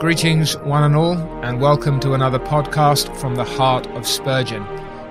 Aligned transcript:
Greetings, 0.00 0.56
one 0.60 0.82
and 0.82 0.96
all, 0.96 1.18
and 1.44 1.60
welcome 1.60 2.00
to 2.00 2.14
another 2.14 2.38
podcast 2.38 3.14
from 3.18 3.34
the 3.34 3.44
heart 3.44 3.86
of 3.88 4.06
Spurgeon. 4.06 4.62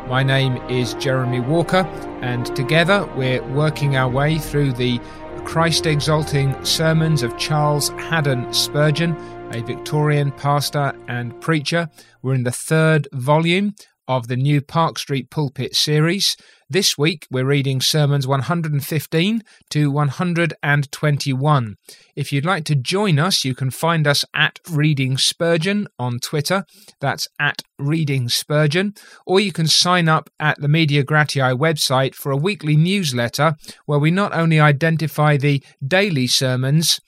My 0.08 0.24
name 0.24 0.58
is 0.68 0.96
Jeremy 0.96 1.42
Walker, 1.42 1.86
and 2.24 2.48
together 2.56 3.08
we're 3.16 3.44
working 3.50 3.96
our 3.96 4.10
way 4.10 4.40
through 4.40 4.74
the 4.74 5.00
Christ 5.46 5.86
exalting 5.86 6.66
sermons 6.66 7.22
of 7.22 7.38
Charles 7.38 7.90
Haddon 7.90 8.52
Spurgeon, 8.52 9.16
a 9.54 9.62
Victorian 9.62 10.32
pastor 10.32 10.92
and 11.08 11.40
preacher. 11.40 11.88
We're 12.24 12.34
in 12.34 12.44
the 12.44 12.52
third 12.52 13.08
volume 13.14 13.76
of 14.08 14.28
the 14.28 14.38
new 14.38 14.60
Park 14.60 14.98
Street 14.98 15.30
Pulpit 15.30 15.76
series. 15.76 16.36
This 16.72 17.00
week 17.00 17.26
we're 17.32 17.48
reading 17.48 17.82
sermons 17.82 18.28
115 18.28 19.44
to 19.72 19.90
121. 19.90 21.76
If 22.16 22.32
you'd 22.32 22.46
like 22.46 22.64
to 22.66 22.76
join 22.76 23.18
us, 23.18 23.44
you 23.44 23.56
can 23.56 23.72
find 23.72 24.06
us 24.06 24.24
at 24.36 24.60
Reading 24.70 25.18
Spurgeon 25.18 25.88
on 25.98 26.20
Twitter. 26.20 26.66
That's 27.00 27.28
at 27.40 27.64
Reading 27.80 28.30
Spurgeon. 28.30 28.94
Or 29.26 29.40
you 29.40 29.52
can 29.52 29.66
sign 29.66 30.08
up 30.08 30.30
at 30.40 30.62
the 30.62 30.68
Media 30.68 31.04
Gratiae 31.04 31.58
website 31.58 32.14
for 32.14 32.32
a 32.32 32.38
weekly 32.38 32.78
newsletter 32.78 33.56
where 33.88 33.98
we 33.98 34.12
not 34.12 34.36
only 34.36 34.60
identify 34.60 35.38
the 35.38 35.64
daily 35.84 36.28
sermons, 36.28 37.00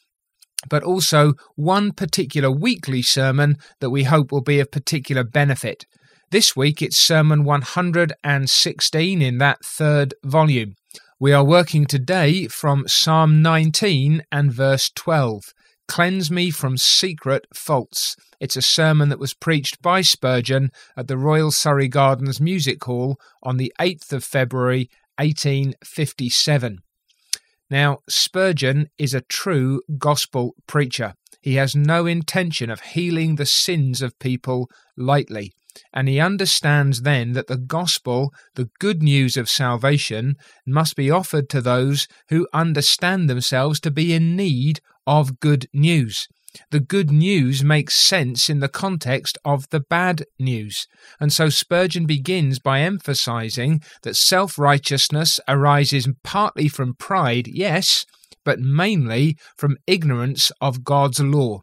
but 0.71 0.81
also 0.81 1.33
one 1.55 1.91
particular 1.91 2.49
weekly 2.49 3.03
sermon 3.03 3.57
that 3.79 3.91
we 3.91 4.05
hope 4.05 4.31
will 4.31 4.41
be 4.41 4.59
of 4.59 4.71
particular 4.71 5.23
benefit. 5.23 5.85
This 6.31 6.55
week 6.55 6.81
it's 6.81 6.97
Sermon 6.97 7.43
116 7.43 9.21
in 9.21 9.37
that 9.39 9.65
third 9.65 10.13
volume. 10.23 10.75
We 11.19 11.33
are 11.33 11.43
working 11.43 11.85
today 11.85 12.47
from 12.47 12.87
Psalm 12.87 13.41
19 13.41 14.23
and 14.31 14.49
verse 14.49 14.89
12. 14.95 15.53
Cleanse 15.89 16.31
me 16.31 16.49
from 16.49 16.77
secret 16.77 17.47
faults. 17.53 18.15
It's 18.39 18.55
a 18.55 18.61
sermon 18.61 19.09
that 19.09 19.19
was 19.19 19.33
preached 19.33 19.81
by 19.81 19.99
Spurgeon 19.99 20.71
at 20.95 21.09
the 21.09 21.17
Royal 21.17 21.51
Surrey 21.51 21.89
Gardens 21.89 22.39
Music 22.39 22.81
Hall 22.81 23.19
on 23.43 23.57
the 23.57 23.73
8th 23.77 24.13
of 24.13 24.23
February 24.23 24.89
1857. 25.17 26.79
Now, 27.69 27.97
Spurgeon 28.07 28.87
is 28.97 29.13
a 29.13 29.19
true 29.19 29.81
gospel 29.97 30.55
preacher. 30.65 31.15
He 31.41 31.55
has 31.55 31.75
no 31.75 32.05
intention 32.05 32.69
of 32.69 32.79
healing 32.79 33.35
the 33.35 33.45
sins 33.45 34.01
of 34.01 34.17
people 34.17 34.69
lightly. 34.95 35.51
And 35.93 36.07
he 36.07 36.19
understands 36.19 37.01
then 37.01 37.33
that 37.33 37.47
the 37.47 37.57
gospel, 37.57 38.33
the 38.55 38.69
good 38.79 39.01
news 39.01 39.37
of 39.37 39.49
salvation, 39.49 40.35
must 40.65 40.95
be 40.95 41.11
offered 41.11 41.49
to 41.49 41.61
those 41.61 42.07
who 42.29 42.47
understand 42.53 43.29
themselves 43.29 43.79
to 43.81 43.91
be 43.91 44.13
in 44.13 44.35
need 44.35 44.79
of 45.05 45.39
good 45.39 45.67
news. 45.73 46.27
The 46.71 46.81
good 46.81 47.11
news 47.11 47.63
makes 47.63 47.95
sense 47.95 48.49
in 48.49 48.59
the 48.59 48.67
context 48.67 49.37
of 49.45 49.69
the 49.69 49.79
bad 49.79 50.25
news. 50.37 50.85
And 51.19 51.31
so 51.31 51.47
Spurgeon 51.47 52.05
begins 52.05 52.59
by 52.59 52.81
emphasizing 52.81 53.81
that 54.03 54.17
self 54.17 54.59
righteousness 54.59 55.39
arises 55.47 56.09
partly 56.23 56.67
from 56.67 56.95
pride, 56.95 57.47
yes, 57.47 58.05
but 58.43 58.59
mainly 58.59 59.37
from 59.57 59.77
ignorance 59.87 60.51
of 60.59 60.83
God's 60.83 61.21
law. 61.21 61.61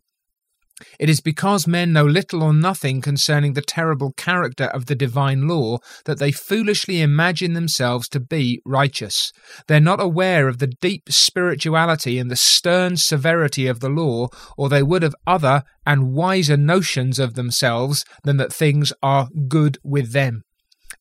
It 0.99 1.09
is 1.09 1.21
because 1.21 1.67
men 1.67 1.93
know 1.93 2.05
little 2.05 2.43
or 2.43 2.53
nothing 2.53 3.01
concerning 3.01 3.53
the 3.53 3.63
terrible 3.63 4.13
character 4.13 4.65
of 4.65 4.87
the 4.87 4.95
divine 4.95 5.49
law 5.49 5.79
that 6.05 6.19
they 6.19 6.33
foolishly 6.33 7.01
imagine 7.01 7.55
themselves 7.55 8.09
to 8.11 8.21
be 8.21 8.61
righteous. 8.65 9.33
They're 9.67 9.81
not 9.81 10.01
aware 10.01 10.49
of 10.49 10.59
the 10.59 10.67
deep 10.67 11.05
spirituality 11.09 12.19
and 12.19 12.31
the 12.31 12.37
stern 12.37 12.97
severity 12.97 13.67
of 13.67 13.81
the 13.81 13.89
law, 13.89 14.29
or 14.57 14.69
they 14.69 14.83
would 14.83 15.03
have 15.03 15.15
other 15.27 15.63
and 15.87 16.13
wiser 16.13 16.57
notions 16.57 17.19
of 17.19 17.35
themselves 17.35 18.05
than 18.25 18.37
that 18.37 18.53
things 18.53 18.93
are 19.03 19.29
good 19.49 19.79
with 19.83 20.13
them. 20.13 20.45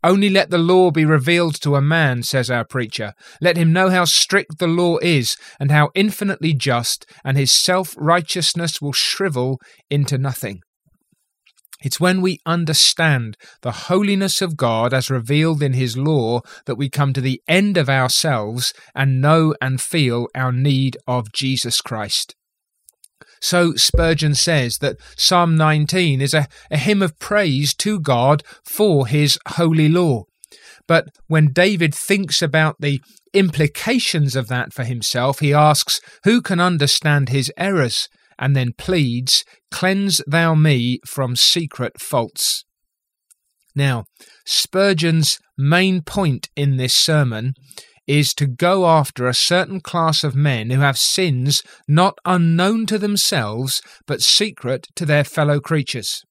Only 0.04 0.30
let 0.30 0.50
the 0.50 0.58
law 0.58 0.92
be 0.92 1.06
revealed 1.06 1.60
to 1.62 1.76
a 1.76 1.82
man, 1.82 2.24
says 2.24 2.52
our 2.52 2.66
preacher. 2.66 3.14
Let 3.42 3.58
him 3.58 3.74
know 3.74 3.90
how 3.90 4.06
strict 4.06 4.60
the 4.60 4.68
law 4.68 4.98
is, 5.02 5.38
and 5.60 5.72
how 5.72 5.90
infinitely 5.96 6.54
just, 6.54 7.06
and 7.24 7.38
his 7.38 7.52
self 7.52 7.96
righteousness 7.98 8.82
will 8.82 8.94
shrivel 8.94 9.60
into 9.90 10.18
nothing. 10.18 10.62
It's 11.84 12.00
when 12.00 12.22
we 12.22 12.40
understand 12.46 13.38
the 13.62 13.72
holiness 13.72 14.42
of 14.42 14.58
God 14.58 14.94
as 14.94 15.12
revealed 15.12 15.62
in 15.62 15.74
His 15.74 15.96
law 15.96 16.42
that 16.66 16.76
we 16.76 16.90
come 16.90 17.14
to 17.14 17.22
the 17.22 17.42
end 17.48 17.78
of 17.78 17.88
ourselves 17.88 18.74
and 18.96 19.22
know 19.22 19.54
and 19.62 19.80
feel 19.80 20.28
our 20.34 20.52
need 20.52 20.98
of 21.06 21.32
Jesus 21.32 21.80
Christ. 21.82 22.36
So 23.42 23.74
Spurgeon 23.76 24.36
says 24.36 24.78
that 24.80 24.98
Psalm 25.16 25.56
19 25.56 26.22
is 26.22 26.34
a, 26.34 26.48
a 26.72 26.78
hymn 26.78 27.02
of 27.02 27.20
praise 27.20 27.74
to 27.76 28.00
God 28.00 28.44
for 28.64 29.08
his 29.08 29.38
holy 29.50 29.90
law. 29.90 30.24
But 30.88 31.08
when 31.28 31.52
David 31.52 31.94
thinks 31.94 32.42
about 32.42 32.78
the 32.80 33.02
implications 33.34 34.36
of 34.36 34.48
that 34.48 34.74
for 34.74 34.84
himself, 34.84 35.40
he 35.40 35.54
asks, 35.54 36.00
Who 36.24 36.42
can 36.42 36.60
understand 36.60 37.30
his 37.30 37.52
errors? 37.58 38.08
and 38.40 38.56
then 38.56 38.74
pleads, 38.78 39.44
Cleanse 39.72 40.22
thou 40.28 40.54
me 40.54 41.00
from 41.06 41.36
secret 41.36 42.00
faults. 42.00 42.66
Now, 43.76 44.06
Spurgeon's 44.46 45.40
main 45.58 46.02
point 46.02 46.50
in 46.56 46.78
this 46.78 46.94
sermon 46.94 47.54
is 48.08 48.34
to 48.36 48.48
go 48.48 48.88
after 48.88 49.28
a 49.28 49.34
certain 49.34 49.82
class 49.82 50.24
of 50.24 50.36
men 50.36 50.70
who 50.70 50.80
have 50.80 50.98
sins 50.98 51.62
not 51.88 52.18
unknown 52.26 52.86
to 52.86 52.98
themselves, 52.98 53.82
but 54.06 54.22
secret 54.22 54.88
to 54.96 55.06
their 55.06 55.24
fellow 55.24 55.60
creatures. 55.60 56.24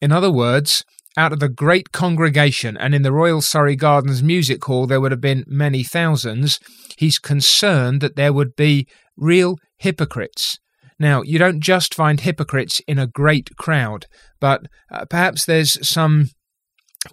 In 0.00 0.12
other 0.12 0.30
words, 0.30 0.84
out 1.16 1.32
of 1.32 1.40
the 1.40 1.48
great 1.48 1.92
congregation, 1.92 2.76
and 2.76 2.94
in 2.94 3.02
the 3.02 3.12
Royal 3.12 3.42
Surrey 3.42 3.76
Gardens 3.76 4.22
Music 4.22 4.64
Hall 4.64 4.86
there 4.86 5.00
would 5.00 5.12
have 5.12 5.20
been 5.20 5.44
many 5.46 5.82
thousands, 5.82 6.58
he's 6.96 7.18
concerned 7.18 8.00
that 8.00 8.16
there 8.16 8.32
would 8.32 8.56
be 8.56 8.86
real 9.16 9.58
hypocrites. 9.78 10.58
Now, 10.98 11.22
you 11.22 11.38
don't 11.38 11.60
just 11.60 11.94
find 11.94 12.20
hypocrites 12.20 12.80
in 12.86 12.98
a 12.98 13.06
great 13.06 13.50
crowd, 13.56 14.06
but 14.40 14.62
uh, 14.90 15.04
perhaps 15.04 15.44
there's 15.44 15.86
some 15.86 16.28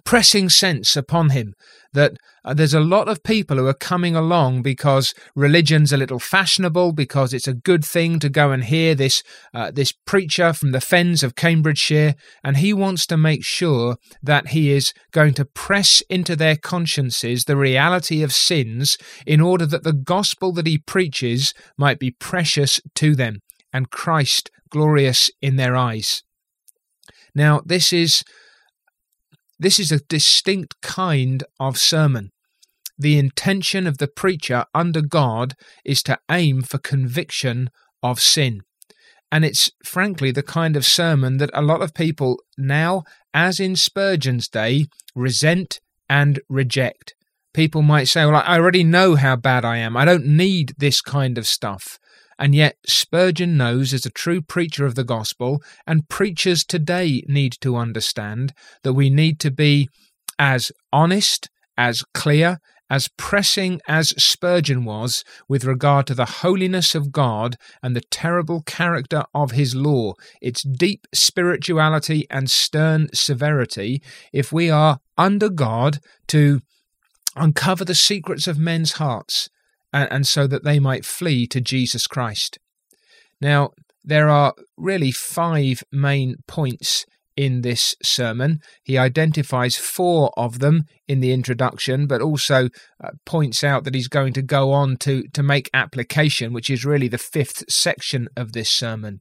pressing 0.04 0.48
sense 0.48 0.96
upon 0.96 1.30
him 1.30 1.54
that 1.92 2.12
uh, 2.44 2.54
there's 2.54 2.74
a 2.74 2.80
lot 2.80 3.08
of 3.08 3.22
people 3.24 3.56
who 3.56 3.66
are 3.66 3.74
coming 3.74 4.14
along 4.14 4.62
because 4.62 5.12
religion's 5.34 5.92
a 5.92 5.96
little 5.96 6.18
fashionable, 6.18 6.92
because 6.92 7.34
it's 7.34 7.48
a 7.48 7.54
good 7.54 7.84
thing 7.84 8.18
to 8.20 8.28
go 8.28 8.52
and 8.52 8.64
hear 8.64 8.94
this 8.94 9.22
uh, 9.52 9.70
this 9.70 9.92
preacher 9.92 10.52
from 10.52 10.70
the 10.70 10.80
fens 10.80 11.22
of 11.22 11.34
Cambridgeshire, 11.34 12.14
and 12.44 12.58
he 12.58 12.72
wants 12.72 13.06
to 13.06 13.16
make 13.16 13.44
sure 13.44 13.96
that 14.22 14.48
he 14.48 14.70
is 14.70 14.92
going 15.10 15.34
to 15.34 15.44
press 15.44 16.02
into 16.08 16.36
their 16.36 16.56
consciences 16.56 17.44
the 17.44 17.56
reality 17.56 18.22
of 18.22 18.32
sins 18.32 18.96
in 19.26 19.40
order 19.40 19.66
that 19.66 19.82
the 19.82 19.92
gospel 19.92 20.52
that 20.52 20.66
he 20.66 20.78
preaches 20.78 21.52
might 21.76 21.98
be 21.98 22.12
precious 22.12 22.80
to 22.94 23.16
them 23.16 23.40
and 23.72 23.90
Christ 23.90 24.50
glorious 24.70 25.30
in 25.42 25.56
their 25.56 25.76
eyes. 25.76 26.22
Now, 27.34 27.60
this 27.64 27.92
is 27.92 28.22
this 29.60 29.78
is 29.78 29.92
a 29.92 30.00
distinct 30.00 30.80
kind 30.80 31.44
of 31.60 31.76
sermon. 31.76 32.30
The 32.98 33.18
intention 33.18 33.86
of 33.86 33.98
the 33.98 34.08
preacher 34.08 34.64
under 34.74 35.02
God 35.02 35.54
is 35.84 36.02
to 36.04 36.18
aim 36.30 36.62
for 36.62 36.78
conviction 36.78 37.68
of 38.02 38.20
sin. 38.20 38.62
And 39.30 39.44
it's 39.44 39.70
frankly 39.84 40.32
the 40.32 40.42
kind 40.42 40.76
of 40.76 40.86
sermon 40.86 41.36
that 41.36 41.50
a 41.52 41.62
lot 41.62 41.82
of 41.82 41.94
people 41.94 42.38
now, 42.56 43.04
as 43.32 43.60
in 43.60 43.76
Spurgeon's 43.76 44.48
day, 44.48 44.86
resent 45.14 45.80
and 46.08 46.40
reject. 46.48 47.14
People 47.52 47.82
might 47.82 48.08
say, 48.08 48.24
Well, 48.24 48.42
I 48.44 48.56
already 48.56 48.82
know 48.82 49.14
how 49.14 49.36
bad 49.36 49.64
I 49.64 49.76
am. 49.76 49.96
I 49.96 50.06
don't 50.06 50.26
need 50.26 50.72
this 50.78 51.02
kind 51.02 51.36
of 51.36 51.46
stuff. 51.46 51.98
And 52.40 52.54
yet, 52.54 52.78
Spurgeon 52.86 53.58
knows 53.58 53.92
as 53.92 54.06
a 54.06 54.10
true 54.10 54.40
preacher 54.40 54.86
of 54.86 54.94
the 54.94 55.04
gospel, 55.04 55.62
and 55.86 56.08
preachers 56.08 56.64
today 56.64 57.22
need 57.28 57.52
to 57.60 57.76
understand 57.76 58.54
that 58.82 58.94
we 58.94 59.10
need 59.10 59.38
to 59.40 59.50
be 59.50 59.90
as 60.38 60.72
honest, 60.90 61.50
as 61.76 62.02
clear, 62.14 62.58
as 62.88 63.08
pressing 63.18 63.82
as 63.86 64.14
Spurgeon 64.16 64.86
was 64.86 65.22
with 65.48 65.66
regard 65.66 66.06
to 66.06 66.14
the 66.14 66.24
holiness 66.24 66.94
of 66.94 67.12
God 67.12 67.56
and 67.82 67.94
the 67.94 68.00
terrible 68.10 68.62
character 68.62 69.24
of 69.34 69.50
his 69.50 69.74
law, 69.74 70.14
its 70.40 70.62
deep 70.62 71.06
spirituality 71.12 72.26
and 72.30 72.50
stern 72.50 73.08
severity, 73.12 74.02
if 74.32 74.50
we 74.50 74.70
are 74.70 74.98
under 75.18 75.50
God 75.50 75.98
to 76.28 76.62
uncover 77.36 77.84
the 77.84 77.94
secrets 77.94 78.46
of 78.46 78.58
men's 78.58 78.92
hearts 78.92 79.50
and, 79.92 80.08
and 80.10 80.26
so 80.26 80.46
that 80.46 80.64
they 80.64 80.78
might 80.78 81.04
flee 81.04 81.46
to 81.48 81.60
Jesus 81.60 82.06
Christ. 82.06 82.58
Now, 83.40 83.70
there 84.04 84.28
are 84.28 84.54
really 84.76 85.10
five 85.10 85.82
main 85.92 86.36
points 86.46 87.06
in 87.36 87.62
this 87.62 87.94
sermon. 88.02 88.60
He 88.82 88.98
identifies 88.98 89.76
four 89.76 90.30
of 90.36 90.58
them 90.58 90.84
in 91.08 91.20
the 91.20 91.32
introduction, 91.32 92.06
but 92.06 92.20
also 92.20 92.68
uh, 93.02 93.10
points 93.24 93.64
out 93.64 93.84
that 93.84 93.94
he's 93.94 94.08
going 94.08 94.32
to 94.34 94.42
go 94.42 94.72
on 94.72 94.96
to, 94.98 95.22
to 95.32 95.42
make 95.42 95.70
application, 95.72 96.52
which 96.52 96.68
is 96.68 96.84
really 96.84 97.08
the 97.08 97.18
fifth 97.18 97.64
section 97.70 98.28
of 98.36 98.52
this 98.52 98.68
sermon. 98.68 99.20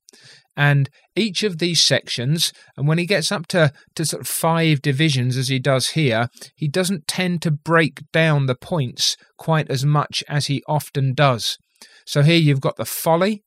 And 0.56 0.90
each 1.16 1.44
of 1.44 1.58
these 1.58 1.82
sections, 1.82 2.52
and 2.76 2.88
when 2.88 2.98
he 2.98 3.06
gets 3.06 3.32
up 3.32 3.48
to, 3.48 3.72
to 3.96 4.06
sort 4.06 4.22
of 4.22 4.28
five 4.28 4.82
divisions 4.82 5.38
as 5.38 5.48
he 5.48 5.60
does 5.60 5.90
here, 5.90 6.28
he 6.56 6.68
doesn't 6.68 7.08
tend 7.08 7.42
to 7.44 7.52
break 7.52 8.02
down 8.12 8.46
the 8.46 8.56
points 8.56 9.16
quite 9.38 9.70
as 9.70 9.86
much 9.86 10.24
as 10.28 10.48
he 10.48 10.64
often 10.68 11.14
does. 11.14 11.58
So 12.06 12.24
here 12.24 12.38
you've 12.38 12.62
got 12.62 12.76
the 12.76 12.86
folly, 12.86 13.44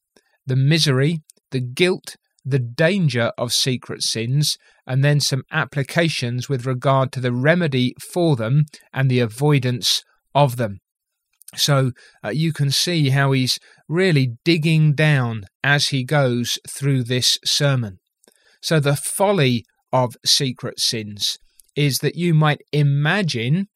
the 0.47 0.57
misery, 0.57 1.21
the 1.51 1.61
guilt, 1.61 2.17
the 2.45 2.59
danger 2.59 3.33
of 3.39 3.53
secret 3.53 4.03
sins, 4.03 4.57
and 4.87 5.05
then 5.05 5.21
some 5.21 5.43
applications 5.53 6.49
with 6.49 6.67
regard 6.67 7.13
to 7.13 7.21
the 7.21 7.33
remedy 7.33 7.95
for 8.01 8.37
them 8.37 8.65
and 8.93 9.11
the 9.11 9.21
avoidance 9.21 10.03
of 10.35 10.57
them. 10.57 10.81
So 11.55 11.93
uh, 12.25 12.31
you 12.31 12.53
can 12.53 12.71
see 12.71 13.11
how 13.11 13.33
he's 13.33 13.59
really 13.89 14.37
digging 14.45 14.95
down 14.95 15.45
as 15.63 15.89
he 15.89 16.05
goes 16.05 16.59
through 16.69 17.05
this 17.05 17.39
sermon. 17.45 17.99
So 18.61 18.81
the 18.81 18.97
folly 18.97 19.65
of 19.93 20.17
secret 20.25 20.81
sins 20.81 21.39
is 21.77 21.99
that 21.99 22.17
you 22.17 22.33
might 22.35 22.63
imagine 22.73 23.69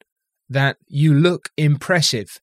that 0.49 0.77
you 0.87 1.13
look 1.13 1.49
impressive, 1.57 2.39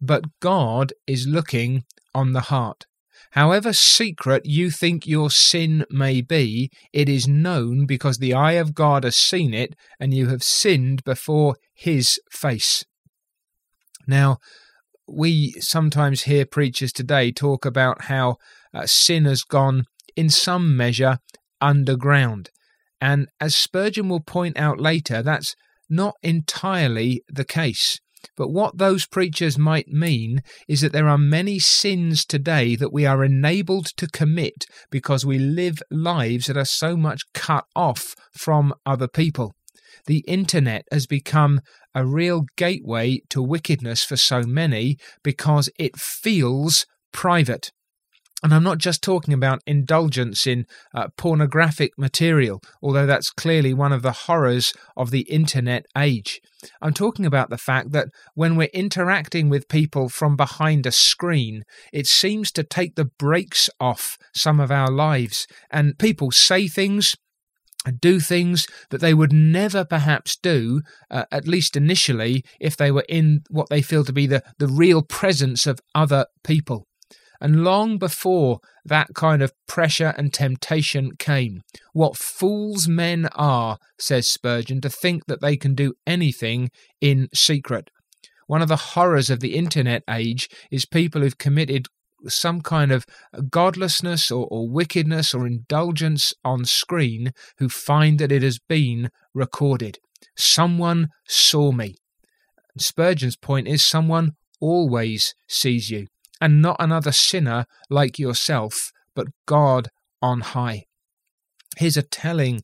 but 0.00 0.24
God 0.40 0.92
is 1.06 1.26
looking 1.26 1.84
on 2.14 2.32
the 2.32 2.42
heart. 2.42 2.86
However 3.32 3.72
secret 3.72 4.46
you 4.46 4.70
think 4.70 5.06
your 5.06 5.30
sin 5.30 5.84
may 5.90 6.20
be, 6.20 6.70
it 6.92 7.08
is 7.08 7.28
known 7.28 7.86
because 7.86 8.18
the 8.18 8.34
eye 8.34 8.52
of 8.52 8.74
God 8.74 9.04
has 9.04 9.16
seen 9.16 9.52
it, 9.52 9.74
and 10.00 10.14
you 10.14 10.28
have 10.28 10.42
sinned 10.42 11.04
before 11.04 11.56
His 11.74 12.18
face. 12.30 12.84
Now, 14.06 14.38
we 15.06 15.52
sometimes 15.60 16.22
hear 16.22 16.44
preachers 16.46 16.92
today 16.92 17.32
talk 17.32 17.64
about 17.64 18.04
how 18.04 18.36
uh, 18.74 18.86
sin 18.86 19.24
has 19.24 19.42
gone, 19.42 19.84
in 20.16 20.30
some 20.30 20.76
measure, 20.76 21.18
underground. 21.60 22.50
And 23.00 23.28
as 23.40 23.56
Spurgeon 23.56 24.08
will 24.08 24.20
point 24.20 24.58
out 24.58 24.80
later, 24.80 25.22
that's 25.22 25.54
not 25.88 26.14
entirely 26.22 27.22
the 27.28 27.44
case. 27.44 28.00
But 28.36 28.50
what 28.50 28.78
those 28.78 29.06
preachers 29.06 29.56
might 29.56 29.88
mean 29.88 30.42
is 30.68 30.80
that 30.80 30.92
there 30.92 31.08
are 31.08 31.18
many 31.18 31.58
sins 31.58 32.24
today 32.24 32.76
that 32.76 32.92
we 32.92 33.06
are 33.06 33.24
enabled 33.24 33.86
to 33.96 34.08
commit 34.08 34.66
because 34.90 35.24
we 35.24 35.38
live 35.38 35.82
lives 35.90 36.46
that 36.46 36.56
are 36.56 36.64
so 36.64 36.96
much 36.96 37.22
cut 37.32 37.64
off 37.74 38.14
from 38.32 38.74
other 38.84 39.08
people. 39.08 39.55
The 40.06 40.24
internet 40.26 40.86
has 40.92 41.06
become 41.06 41.60
a 41.94 42.06
real 42.06 42.44
gateway 42.56 43.20
to 43.30 43.42
wickedness 43.42 44.04
for 44.04 44.16
so 44.16 44.42
many 44.42 44.96
because 45.22 45.68
it 45.78 45.96
feels 45.96 46.86
private. 47.12 47.72
And 48.42 48.52
I'm 48.52 48.62
not 48.62 48.78
just 48.78 49.02
talking 49.02 49.32
about 49.32 49.62
indulgence 49.66 50.46
in 50.46 50.66
uh, 50.94 51.08
pornographic 51.16 51.92
material, 51.96 52.60
although 52.82 53.06
that's 53.06 53.30
clearly 53.30 53.72
one 53.72 53.92
of 53.92 54.02
the 54.02 54.12
horrors 54.12 54.74
of 54.94 55.10
the 55.10 55.22
internet 55.22 55.86
age. 55.96 56.40
I'm 56.82 56.92
talking 56.92 57.24
about 57.24 57.48
the 57.48 57.58
fact 57.58 57.92
that 57.92 58.08
when 58.34 58.54
we're 58.54 58.68
interacting 58.74 59.48
with 59.48 59.68
people 59.68 60.10
from 60.10 60.36
behind 60.36 60.86
a 60.86 60.92
screen, 60.92 61.62
it 61.92 62.06
seems 62.06 62.52
to 62.52 62.62
take 62.62 62.94
the 62.94 63.10
brakes 63.18 63.70
off 63.80 64.18
some 64.34 64.60
of 64.60 64.70
our 64.70 64.90
lives, 64.90 65.46
and 65.70 65.98
people 65.98 66.30
say 66.30 66.68
things 66.68 67.16
do 67.90 68.20
things 68.20 68.66
that 68.90 69.00
they 69.00 69.14
would 69.14 69.32
never 69.32 69.84
perhaps 69.84 70.36
do, 70.36 70.82
uh, 71.10 71.24
at 71.30 71.48
least 71.48 71.76
initially, 71.76 72.44
if 72.60 72.76
they 72.76 72.90
were 72.90 73.04
in 73.08 73.42
what 73.50 73.68
they 73.68 73.82
feel 73.82 74.04
to 74.04 74.12
be 74.12 74.26
the, 74.26 74.42
the 74.58 74.68
real 74.68 75.02
presence 75.02 75.66
of 75.66 75.80
other 75.94 76.26
people. 76.44 76.86
And 77.40 77.64
long 77.64 77.98
before 77.98 78.60
that 78.84 79.08
kind 79.14 79.42
of 79.42 79.52
pressure 79.68 80.14
and 80.16 80.32
temptation 80.32 81.16
came, 81.18 81.62
what 81.92 82.16
fools 82.16 82.88
men 82.88 83.28
are, 83.34 83.78
says 83.98 84.28
Spurgeon, 84.28 84.80
to 84.80 84.88
think 84.88 85.26
that 85.26 85.40
they 85.40 85.56
can 85.56 85.74
do 85.74 85.94
anything 86.06 86.70
in 87.00 87.28
secret. 87.34 87.90
One 88.46 88.62
of 88.62 88.68
the 88.68 88.76
horrors 88.76 89.28
of 89.28 89.40
the 89.40 89.54
internet 89.56 90.02
age 90.08 90.48
is 90.70 90.86
people 90.86 91.20
who've 91.20 91.36
committed 91.36 91.88
some 92.28 92.60
kind 92.60 92.92
of 92.92 93.06
godlessness 93.50 94.30
or, 94.30 94.46
or 94.50 94.68
wickedness 94.68 95.34
or 95.34 95.46
indulgence 95.46 96.32
on 96.44 96.64
screen 96.64 97.32
who 97.58 97.68
find 97.68 98.18
that 98.18 98.32
it 98.32 98.42
has 98.42 98.58
been 98.58 99.10
recorded. 99.34 99.98
Someone 100.36 101.08
saw 101.26 101.72
me. 101.72 101.96
Spurgeon's 102.78 103.36
point 103.36 103.68
is 103.68 103.84
someone 103.84 104.32
always 104.60 105.34
sees 105.48 105.90
you, 105.90 106.06
and 106.40 106.60
not 106.60 106.76
another 106.78 107.12
sinner 107.12 107.66
like 107.88 108.18
yourself, 108.18 108.92
but 109.14 109.28
God 109.46 109.88
on 110.20 110.40
high. 110.40 110.84
Here's 111.78 111.96
a 111.96 112.02
telling 112.02 112.62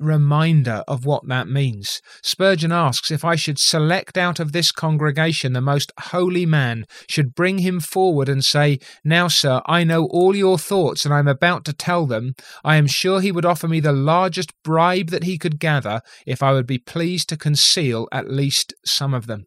reminder 0.00 0.84
of 0.86 1.06
what 1.06 1.26
that 1.28 1.48
means. 1.48 2.02
Spurgeon 2.22 2.72
asks 2.72 3.10
if 3.10 3.24
I 3.24 3.36
should 3.36 3.58
select 3.58 4.18
out 4.18 4.38
of 4.38 4.52
this 4.52 4.70
congregation 4.70 5.52
the 5.52 5.60
most 5.60 5.92
holy 5.98 6.44
man, 6.44 6.84
should 7.08 7.34
bring 7.34 7.58
him 7.58 7.80
forward 7.80 8.28
and 8.28 8.44
say, 8.44 8.78
Now, 9.02 9.28
sir, 9.28 9.62
I 9.66 9.84
know 9.84 10.06
all 10.06 10.36
your 10.36 10.58
thoughts 10.58 11.04
and 11.04 11.14
I 11.14 11.18
am 11.18 11.28
about 11.28 11.64
to 11.66 11.72
tell 11.72 12.06
them, 12.06 12.34
I 12.62 12.76
am 12.76 12.86
sure 12.86 13.20
he 13.20 13.32
would 13.32 13.46
offer 13.46 13.66
me 13.66 13.80
the 13.80 13.92
largest 13.92 14.52
bribe 14.62 15.08
that 15.08 15.24
he 15.24 15.38
could 15.38 15.58
gather 15.58 16.02
if 16.26 16.42
I 16.42 16.52
would 16.52 16.66
be 16.66 16.78
pleased 16.78 17.28
to 17.30 17.36
conceal 17.36 18.08
at 18.12 18.30
least 18.30 18.74
some 18.84 19.14
of 19.14 19.26
them. 19.26 19.46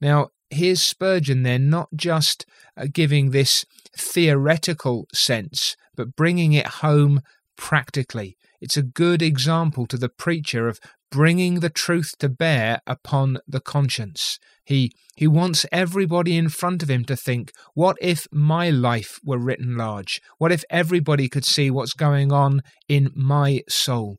Now, 0.00 0.28
here's 0.48 0.82
Spurgeon 0.82 1.42
then 1.42 1.68
not 1.68 1.88
just 1.94 2.46
uh, 2.76 2.86
giving 2.90 3.30
this 3.30 3.66
theoretical 3.96 5.06
sense, 5.12 5.76
but 5.96 6.16
bringing 6.16 6.54
it 6.54 6.66
home 6.66 7.20
practically. 7.56 8.36
It's 8.62 8.76
a 8.76 8.82
good 8.82 9.22
example 9.22 9.86
to 9.88 9.96
the 9.96 10.08
preacher 10.08 10.68
of 10.68 10.78
bringing 11.10 11.58
the 11.58 11.68
truth 11.68 12.12
to 12.20 12.28
bear 12.28 12.78
upon 12.86 13.38
the 13.44 13.58
conscience. 13.58 14.38
He, 14.64 14.92
he 15.16 15.26
wants 15.26 15.66
everybody 15.72 16.36
in 16.36 16.48
front 16.48 16.80
of 16.80 16.88
him 16.88 17.04
to 17.06 17.16
think, 17.16 17.50
what 17.74 17.96
if 18.00 18.28
my 18.30 18.70
life 18.70 19.18
were 19.24 19.36
written 19.36 19.76
large? 19.76 20.20
What 20.38 20.52
if 20.52 20.62
everybody 20.70 21.28
could 21.28 21.44
see 21.44 21.72
what's 21.72 21.92
going 21.92 22.30
on 22.30 22.60
in 22.88 23.10
my 23.16 23.62
soul? 23.68 24.18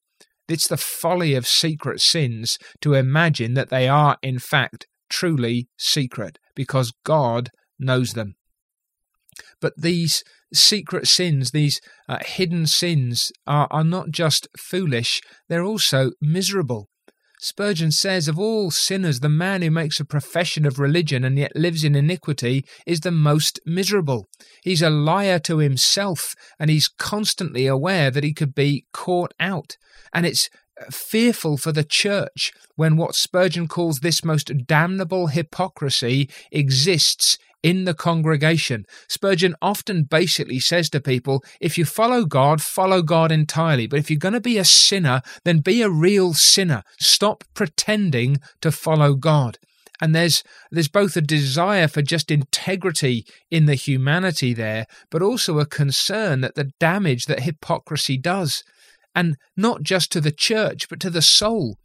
It's 0.50 0.68
the 0.68 0.76
folly 0.76 1.36
of 1.36 1.48
secret 1.48 2.02
sins 2.02 2.58
to 2.82 2.96
imagine 2.96 3.54
that 3.54 3.70
they 3.70 3.88
are, 3.88 4.18
in 4.22 4.40
fact, 4.40 4.88
truly 5.10 5.70
secret, 5.78 6.38
because 6.54 6.92
God 7.06 7.50
knows 7.80 8.12
them. 8.12 8.36
But 9.64 9.74
these 9.78 10.26
secret 10.54 11.08
sins, 11.08 11.52
these 11.52 11.80
uh, 12.10 12.18
hidden 12.20 12.68
sins, 12.68 13.32
are, 13.48 13.70
are 13.72 13.86
not 13.86 14.12
just 14.12 14.46
foolish, 14.58 15.22
they're 15.48 15.64
also 15.64 16.12
miserable. 16.20 16.90
Spurgeon 17.40 17.92
says, 17.92 18.28
Of 18.28 18.38
all 18.38 18.72
sinners, 18.72 19.22
the 19.22 19.30
man 19.30 19.62
who 19.62 19.72
makes 19.72 20.02
a 20.02 20.06
profession 20.06 20.66
of 20.66 20.80
religion 20.80 21.24
and 21.24 21.38
yet 21.38 21.56
lives 21.56 21.86
in 21.86 21.96
iniquity 21.96 22.66
is 22.86 23.00
the 23.00 23.12
most 23.12 23.58
miserable. 23.66 24.28
He's 24.64 24.82
a 24.82 24.90
liar 24.90 25.40
to 25.40 25.60
himself, 25.60 26.36
and 26.60 26.70
he's 26.70 26.90
constantly 26.90 27.66
aware 27.66 28.12
that 28.12 28.24
he 28.26 28.34
could 28.34 28.54
be 28.54 28.86
caught 28.92 29.34
out. 29.40 29.78
And 30.14 30.26
it's 30.26 30.50
fearful 30.92 31.58
for 31.58 31.72
the 31.72 31.84
church 31.84 32.52
when 32.76 32.98
what 32.98 33.16
Spurgeon 33.16 33.68
calls 33.68 34.00
this 34.00 34.24
most 34.24 34.66
damnable 34.66 35.28
hypocrisy 35.28 36.30
exists 36.52 37.38
in 37.64 37.86
the 37.86 37.94
congregation. 37.94 38.86
Spurgeon 39.08 39.56
often 39.62 40.04
basically 40.04 40.60
says 40.60 40.90
to 40.90 41.00
people, 41.00 41.44
if 41.62 41.78
you 41.78 41.86
follow 41.86 42.26
God, 42.26 42.62
follow 42.62 43.02
God 43.02 43.32
entirely. 43.32 43.88
But 43.88 44.00
if 44.00 44.12
you're 44.12 44.20
going 44.20 44.34
to 44.34 44.42
be 44.42 44.58
a 44.58 44.66
sinner, 44.66 45.22
then 45.46 45.60
be 45.60 45.82
a 45.82 45.90
real 45.90 46.34
sinner. 46.34 46.84
Stop 47.00 47.46
pretending 47.54 48.40
to 48.62 48.72
follow 48.72 49.16
God. 49.16 49.58
And 50.02 50.14
there's 50.14 50.44
there's 50.70 50.90
both 50.90 51.16
a 51.16 51.22
desire 51.22 51.88
for 51.88 52.02
just 52.02 52.30
integrity 52.30 53.26
in 53.50 53.68
the 53.68 53.76
humanity 53.76 54.54
there, 54.54 54.86
but 55.10 55.22
also 55.22 55.60
a 55.60 55.66
concern 55.66 56.42
that 56.42 56.56
the 56.56 56.74
damage 56.80 57.28
that 57.28 57.44
hypocrisy 57.44 58.18
does. 58.18 58.66
And 59.16 59.36
not 59.56 59.84
just 59.84 60.12
to 60.12 60.22
the 60.22 60.32
church, 60.32 60.90
but 60.90 61.00
to 61.02 61.10
the 61.10 61.22
soul. 61.22 61.78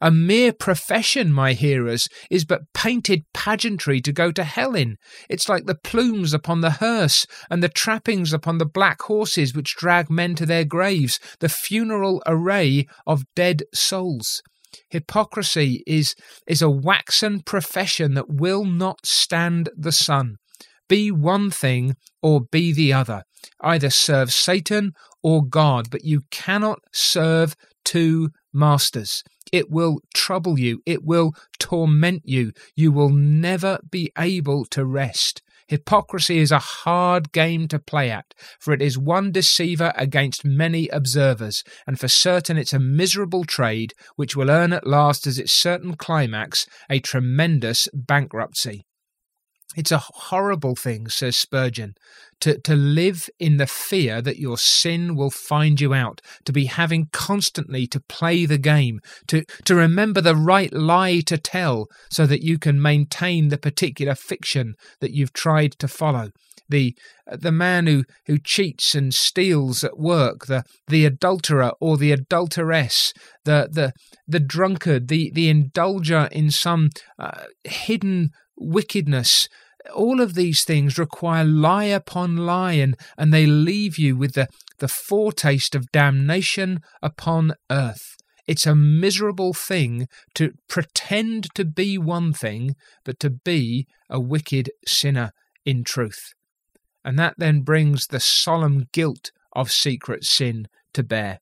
A 0.00 0.10
mere 0.10 0.52
profession, 0.52 1.32
my 1.32 1.52
hearers, 1.52 2.08
is 2.30 2.44
but 2.44 2.72
painted 2.74 3.24
pageantry 3.32 4.00
to 4.00 4.12
go 4.12 4.32
to 4.32 4.44
hell 4.44 4.74
in. 4.74 4.96
It's 5.28 5.48
like 5.48 5.66
the 5.66 5.76
plumes 5.76 6.34
upon 6.34 6.60
the 6.60 6.72
hearse 6.72 7.26
and 7.48 7.62
the 7.62 7.68
trappings 7.68 8.32
upon 8.32 8.58
the 8.58 8.66
black 8.66 9.02
horses 9.02 9.54
which 9.54 9.76
drag 9.76 10.10
men 10.10 10.34
to 10.36 10.46
their 10.46 10.64
graves, 10.64 11.20
the 11.40 11.48
funeral 11.48 12.22
array 12.26 12.86
of 13.06 13.24
dead 13.34 13.62
souls. 13.72 14.42
Hypocrisy 14.90 15.82
is, 15.86 16.14
is 16.46 16.60
a 16.60 16.70
waxen 16.70 17.40
profession 17.40 18.14
that 18.14 18.28
will 18.28 18.64
not 18.64 19.06
stand 19.06 19.68
the 19.76 19.92
sun. 19.92 20.36
Be 20.88 21.10
one 21.10 21.50
thing 21.50 21.96
or 22.22 22.42
be 22.50 22.72
the 22.72 22.92
other. 22.92 23.22
Either 23.60 23.90
serve 23.90 24.32
Satan 24.32 24.92
or 25.22 25.44
God, 25.44 25.90
but 25.90 26.04
you 26.04 26.22
cannot 26.30 26.80
serve 26.92 27.56
two 27.84 28.30
masters. 28.52 29.22
It 29.52 29.70
will 29.70 30.00
trouble 30.14 30.58
you. 30.58 30.80
It 30.86 31.04
will 31.04 31.32
torment 31.58 32.22
you. 32.24 32.52
You 32.74 32.92
will 32.92 33.10
never 33.10 33.78
be 33.90 34.10
able 34.18 34.64
to 34.66 34.84
rest. 34.84 35.42
Hypocrisy 35.66 36.38
is 36.38 36.52
a 36.52 36.58
hard 36.58 37.32
game 37.32 37.68
to 37.68 37.78
play 37.78 38.10
at, 38.10 38.34
for 38.60 38.74
it 38.74 38.82
is 38.82 38.98
one 38.98 39.32
deceiver 39.32 39.92
against 39.96 40.44
many 40.44 40.88
observers, 40.88 41.64
and 41.86 41.98
for 41.98 42.08
certain 42.08 42.58
it's 42.58 42.74
a 42.74 42.78
miserable 42.78 43.44
trade 43.44 43.94
which 44.16 44.36
will 44.36 44.50
earn 44.50 44.74
at 44.74 44.86
last 44.86 45.26
as 45.26 45.38
its 45.38 45.52
certain 45.52 45.96
climax 45.96 46.66
a 46.90 47.00
tremendous 47.00 47.88
bankruptcy. 47.94 48.84
It's 49.76 49.90
a 49.90 49.98
horrible 49.98 50.76
thing, 50.76 51.08
says 51.08 51.36
Spurgeon, 51.36 51.94
to, 52.40 52.60
to 52.60 52.76
live 52.76 53.28
in 53.38 53.56
the 53.56 53.66
fear 53.66 54.22
that 54.22 54.38
your 54.38 54.56
sin 54.56 55.16
will 55.16 55.30
find 55.30 55.80
you 55.80 55.94
out, 55.94 56.20
to 56.44 56.52
be 56.52 56.66
having 56.66 57.08
constantly 57.12 57.86
to 57.88 58.00
play 58.00 58.46
the 58.46 58.58
game, 58.58 59.00
to, 59.28 59.44
to 59.64 59.74
remember 59.74 60.20
the 60.20 60.36
right 60.36 60.72
lie 60.72 61.20
to 61.20 61.38
tell 61.38 61.86
so 62.10 62.26
that 62.26 62.42
you 62.42 62.58
can 62.58 62.80
maintain 62.80 63.48
the 63.48 63.58
particular 63.58 64.14
fiction 64.14 64.74
that 65.00 65.12
you've 65.12 65.32
tried 65.32 65.72
to 65.78 65.88
follow. 65.88 66.30
The, 66.68 66.96
the 67.26 67.52
man 67.52 67.86
who, 67.86 68.04
who 68.26 68.38
cheats 68.38 68.94
and 68.94 69.12
steals 69.12 69.84
at 69.84 69.98
work, 69.98 70.46
the, 70.46 70.64
the 70.88 71.04
adulterer 71.04 71.72
or 71.80 71.98
the 71.98 72.12
adulteress, 72.12 73.12
the, 73.44 73.68
the, 73.70 73.92
the 74.26 74.40
drunkard, 74.40 75.08
the, 75.08 75.30
the 75.34 75.52
indulger 75.52 76.30
in 76.30 76.50
some 76.50 76.90
uh, 77.18 77.44
hidden 77.64 78.30
wickedness, 78.56 79.48
all 79.94 80.20
of 80.20 80.34
these 80.34 80.64
things 80.64 80.98
require 80.98 81.44
lie 81.44 81.84
upon 81.84 82.36
lie, 82.36 82.72
and, 82.72 82.96
and 83.18 83.32
they 83.32 83.46
leave 83.46 83.98
you 83.98 84.16
with 84.16 84.34
the, 84.34 84.48
the 84.78 84.88
foretaste 84.88 85.74
of 85.74 85.92
damnation 85.92 86.80
upon 87.02 87.52
earth. 87.70 88.16
It's 88.46 88.66
a 88.66 88.74
miserable 88.74 89.54
thing 89.54 90.06
to 90.34 90.52
pretend 90.68 91.54
to 91.54 91.64
be 91.64 91.96
one 91.96 92.32
thing, 92.32 92.76
but 93.04 93.18
to 93.20 93.30
be 93.30 93.86
a 94.10 94.20
wicked 94.20 94.70
sinner 94.86 95.32
in 95.64 95.82
truth. 95.82 96.32
And 97.04 97.18
that 97.18 97.34
then 97.38 97.60
brings 97.60 98.06
the 98.06 98.20
solemn 98.20 98.86
guilt 98.92 99.30
of 99.52 99.70
secret 99.70 100.24
sin 100.24 100.68
to 100.92 101.02
bear. 101.02 101.40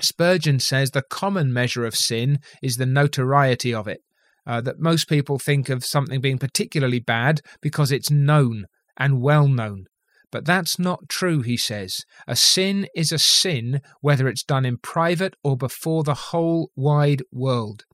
Spurgeon 0.00 0.58
says 0.58 0.90
the 0.90 1.02
common 1.02 1.52
measure 1.52 1.84
of 1.84 1.94
sin 1.94 2.40
is 2.62 2.76
the 2.76 2.86
notoriety 2.86 3.74
of 3.74 3.86
it 3.86 4.00
uh, 4.46 4.60
that 4.60 4.80
most 4.80 5.08
people 5.08 5.38
think 5.38 5.68
of 5.68 5.84
something 5.84 6.20
being 6.20 6.38
particularly 6.38 7.00
bad 7.00 7.40
because 7.60 7.92
it's 7.92 8.10
known 8.10 8.66
and 8.96 9.20
well 9.20 9.48
known. 9.48 9.86
But 10.30 10.46
that's 10.46 10.78
not 10.78 11.08
true, 11.08 11.42
he 11.42 11.56
says. 11.56 12.04
A 12.26 12.34
sin 12.34 12.88
is 12.94 13.12
a 13.12 13.18
sin 13.18 13.80
whether 14.00 14.26
it's 14.28 14.42
done 14.42 14.64
in 14.64 14.78
private 14.78 15.34
or 15.44 15.56
before 15.56 16.04
the 16.04 16.14
whole 16.14 16.70
wide 16.74 17.22
world. 17.30 17.84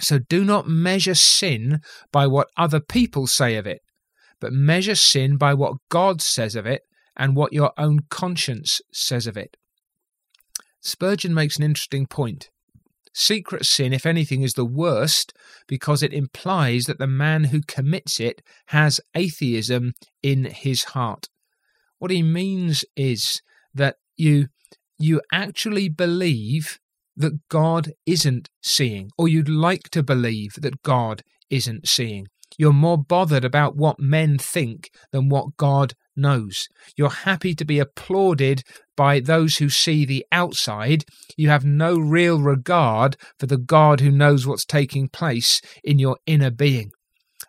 So 0.00 0.18
do 0.18 0.44
not 0.44 0.66
measure 0.66 1.14
sin 1.14 1.80
by 2.10 2.26
what 2.26 2.48
other 2.56 2.80
people 2.80 3.26
say 3.26 3.56
of 3.56 3.66
it, 3.66 3.80
but 4.40 4.52
measure 4.52 4.96
sin 4.96 5.36
by 5.36 5.54
what 5.54 5.76
God 5.88 6.20
says 6.20 6.56
of 6.56 6.66
it 6.66 6.82
and 7.16 7.36
what 7.36 7.52
your 7.52 7.72
own 7.78 8.00
conscience 8.10 8.80
says 8.92 9.26
of 9.26 9.36
it. 9.36 9.56
Spurgeon 10.80 11.32
makes 11.32 11.58
an 11.58 11.62
interesting 11.62 12.06
point. 12.06 12.50
Secret 13.14 13.66
sin, 13.66 13.92
if 13.92 14.06
anything, 14.06 14.42
is 14.42 14.54
the 14.54 14.64
worst 14.64 15.32
because 15.66 16.02
it 16.02 16.14
implies 16.14 16.84
that 16.84 16.98
the 16.98 17.06
man 17.06 17.44
who 17.44 17.60
commits 17.60 18.18
it 18.18 18.42
has 18.68 19.00
atheism 19.14 19.92
in 20.22 20.44
his 20.44 20.84
heart. 20.84 21.28
What 21.98 22.10
he 22.10 22.22
means 22.22 22.84
is 22.96 23.42
that 23.74 23.96
you 24.16 24.48
you 24.98 25.20
actually 25.32 25.88
believe 25.88 26.78
that 27.16 27.48
God 27.48 27.92
isn't 28.06 28.48
seeing, 28.62 29.10
or 29.18 29.28
you'd 29.28 29.48
like 29.48 29.90
to 29.90 30.02
believe 30.02 30.54
that 30.60 30.82
God 30.82 31.22
isn't 31.50 31.88
seeing. 31.88 32.28
You're 32.56 32.72
more 32.72 32.98
bothered 32.98 33.44
about 33.44 33.76
what 33.76 33.98
men 33.98 34.38
think 34.38 34.90
than 35.10 35.28
what 35.28 35.56
God 35.56 35.94
knows. 36.16 36.68
You're 36.96 37.10
happy 37.10 37.54
to 37.54 37.64
be 37.64 37.78
applauded 37.78 38.62
by 38.96 39.20
those 39.20 39.56
who 39.56 39.68
see 39.68 40.04
the 40.04 40.24
outside. 40.32 41.04
You 41.36 41.48
have 41.48 41.64
no 41.64 41.98
real 41.98 42.40
regard 42.40 43.16
for 43.38 43.46
the 43.46 43.58
God 43.58 44.00
who 44.00 44.10
knows 44.10 44.46
what's 44.46 44.64
taking 44.64 45.08
place 45.08 45.60
in 45.82 45.98
your 45.98 46.18
inner 46.26 46.50
being. 46.50 46.90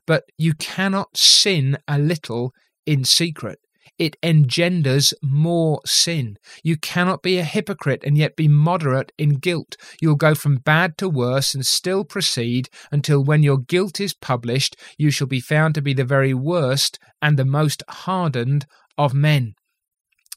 But 0.05 0.23
you 0.37 0.53
cannot 0.53 1.17
sin 1.17 1.77
a 1.87 1.97
little 1.97 2.53
in 2.85 3.05
secret 3.05 3.59
it 3.97 4.15
engenders 4.23 5.13
more 5.21 5.81
sin. 5.85 6.37
You 6.63 6.77
cannot 6.77 7.21
be 7.21 7.37
a 7.37 7.43
hypocrite 7.43 8.03
and 8.03 8.17
yet 8.17 8.35
be 8.35 8.47
moderate 8.47 9.11
in 9.17 9.35
guilt. 9.35 9.75
You'll 10.01 10.15
go 10.15 10.35
from 10.35 10.57
bad 10.57 10.97
to 10.97 11.09
worse 11.09 11.53
and 11.53 11.65
still 11.65 12.03
proceed 12.03 12.69
until 12.91 13.23
when 13.23 13.43
your 13.43 13.57
guilt 13.57 13.99
is 13.99 14.13
published, 14.13 14.75
you 14.97 15.11
shall 15.11 15.27
be 15.27 15.39
found 15.39 15.75
to 15.75 15.81
be 15.81 15.93
the 15.93 16.03
very 16.03 16.33
worst 16.33 16.99
and 17.21 17.37
the 17.37 17.45
most 17.45 17.83
hardened 17.87 18.65
of 18.97 19.13
men. 19.13 19.53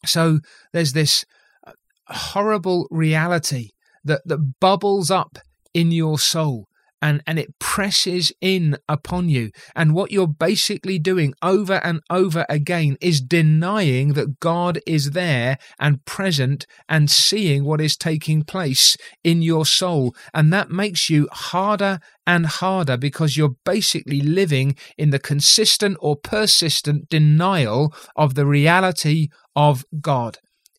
So 0.05 0.41
there's 0.73 0.93
this 0.93 1.25
uh, 1.67 1.73
horrible 2.09 2.87
reality 2.91 3.71
that, 4.05 4.23
that 4.27 4.55
bubbles 4.61 5.11
up 5.11 5.39
in 5.75 5.91
your 5.91 6.19
soul 6.19 6.69
and, 7.07 7.23
and 7.25 7.39
it 7.39 7.57
presses 7.61 8.33
in 8.41 8.77
upon 8.89 9.29
you. 9.29 9.53
And 9.77 9.95
what 9.95 10.11
you're 10.11 10.27
basically 10.27 10.99
doing 10.99 11.35
over 11.41 11.75
and 11.75 12.01
over 12.11 12.45
again 12.49 12.97
is 13.01 13.21
denying 13.21 14.15
that 14.15 14.41
God 14.41 14.81
is 14.89 15.13
there 15.13 15.57
and 15.79 16.05
present 16.05 16.67
and 16.89 17.09
seeing 17.09 17.65
what 17.65 17.81
is 17.81 17.97
taking 17.97 18.43
place 18.43 18.97
in 19.23 19.41
your 19.41 19.65
soul. 19.65 20.17
And 20.35 20.53
that 20.53 20.71
makes 20.73 21.09
you 21.09 21.29
harder 21.31 22.01
and 22.27 22.45
harder 22.45 22.97
because 22.97 23.37
you're 23.37 23.55
basically 23.65 24.21
living 24.21 24.75
in 24.99 25.11
the 25.11 25.21
consistent 25.21 25.97
or 26.01 26.17
persistent 26.17 27.09
denial 27.09 27.95
of 28.17 28.35
the 28.35 28.47
reality 28.47 29.29
of 29.55 29.85
God. 30.01 30.39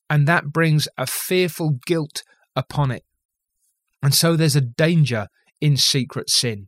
And 0.09 0.27
that 0.27 0.51
brings 0.51 0.89
a 0.97 1.07
fearful 1.07 1.79
guilt 1.85 2.23
upon 2.53 2.91
it. 2.91 3.03
And 4.03 4.13
so 4.13 4.35
there's 4.35 4.57
a 4.57 4.61
danger 4.61 5.27
in 5.61 5.77
secret 5.77 6.29
sin. 6.29 6.67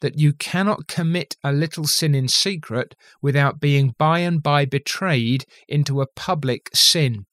That 0.00 0.18
you 0.18 0.32
cannot 0.32 0.86
commit 0.86 1.36
a 1.42 1.52
little 1.52 1.86
sin 1.86 2.14
in 2.14 2.28
secret 2.28 2.94
without 3.22 3.60
being 3.60 3.94
by 3.98 4.18
and 4.20 4.42
by 4.42 4.64
betrayed 4.64 5.44
into 5.68 6.00
a 6.00 6.06
public 6.06 6.68
sin. 6.74 7.26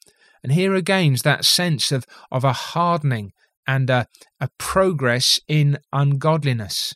And 0.44 0.54
here 0.54 0.76
again 0.76 1.14
is 1.14 1.22
that 1.24 1.46
sense 1.46 1.92
of, 1.92 2.06
of 2.32 2.44
a 2.44 2.54
hardening 2.54 3.34
and 3.68 3.90
a, 3.90 4.08
a 4.40 4.50
progress 4.58 5.40
in 5.48 5.78
ungodliness. 5.92 6.94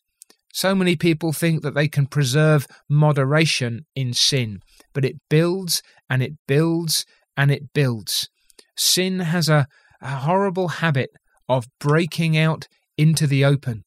So 0.54 0.74
many 0.74 0.96
people 0.96 1.34
think 1.34 1.64
that 1.64 1.74
they 1.74 1.90
can 1.90 2.08
preserve 2.08 2.66
moderation 2.90 3.86
in 3.94 4.14
sin, 4.14 4.62
but 4.94 5.04
it 5.04 5.18
builds 5.30 5.84
and 6.10 6.24
it 6.24 6.34
builds 6.48 7.06
and 7.36 7.52
it 7.52 7.74
builds. 7.74 8.30
Sin 8.78 9.20
has 9.20 9.50
a, 9.50 9.68
a 10.02 10.16
horrible 10.20 10.70
habit 10.70 11.10
of 11.50 11.68
breaking 11.80 12.38
out 12.38 12.68
into 12.98 13.28
the 13.28 13.44
open 13.44 13.84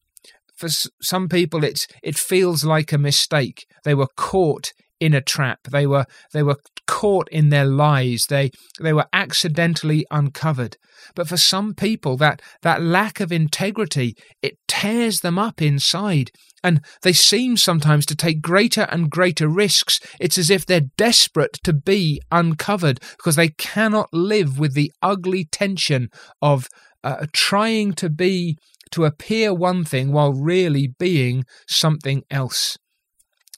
for 0.59 0.69
some 1.01 1.29
people 1.29 1.65
it's 1.65 1.87
it 2.03 2.19
feels 2.19 2.65
like 2.65 2.93
a 2.93 2.99
mistake. 2.99 3.67
They 3.85 3.95
were 3.95 4.09
caught 4.17 4.73
in 5.01 5.15
a 5.15 5.21
trap. 5.21 5.61
They 5.71 5.87
were 5.87 6.07
they 6.33 6.43
were 6.43 6.59
caught 6.87 7.29
in 7.31 7.51
their 7.51 7.65
lies. 7.65 8.27
They 8.29 8.51
they 8.81 8.93
were 8.93 9.07
accidentally 9.13 10.05
uncovered. 10.11 10.77
But 11.15 11.29
for 11.29 11.37
some 11.37 11.75
people 11.75 12.17
that 12.17 12.43
that 12.63 12.83
lack 12.83 13.21
of 13.21 13.31
integrity 13.31 14.17
it 14.43 14.59
tears 14.67 15.21
them 15.21 15.39
up 15.39 15.63
inside. 15.63 16.31
And 16.65 16.81
they 17.03 17.13
seem 17.13 17.57
sometimes 17.57 18.05
to 18.07 18.17
take 18.17 18.43
greater 18.43 18.89
and 18.91 19.09
greater 19.09 19.47
risks. 19.47 20.01
It's 20.19 20.37
as 20.37 20.51
if 20.51 20.67
they're 20.67 20.91
desperate 20.97 21.61
to 21.63 21.73
be 21.73 22.21
uncovered 22.33 22.99
because 23.17 23.37
they 23.37 23.51
cannot 23.51 24.09
live 24.13 24.59
with 24.59 24.75
the 24.75 24.91
ugly 25.01 25.45
tension 25.45 26.09
of 26.43 26.67
uh, 27.05 27.27
trying 27.33 27.93
to 27.93 28.11
be 28.11 28.59
to 28.93 29.05
appear 29.05 29.53
one 29.55 29.85
thing 29.85 30.13
while 30.13 30.33
really 30.33 30.89
being 30.99 31.45
something 31.67 32.23
else. 32.31 32.77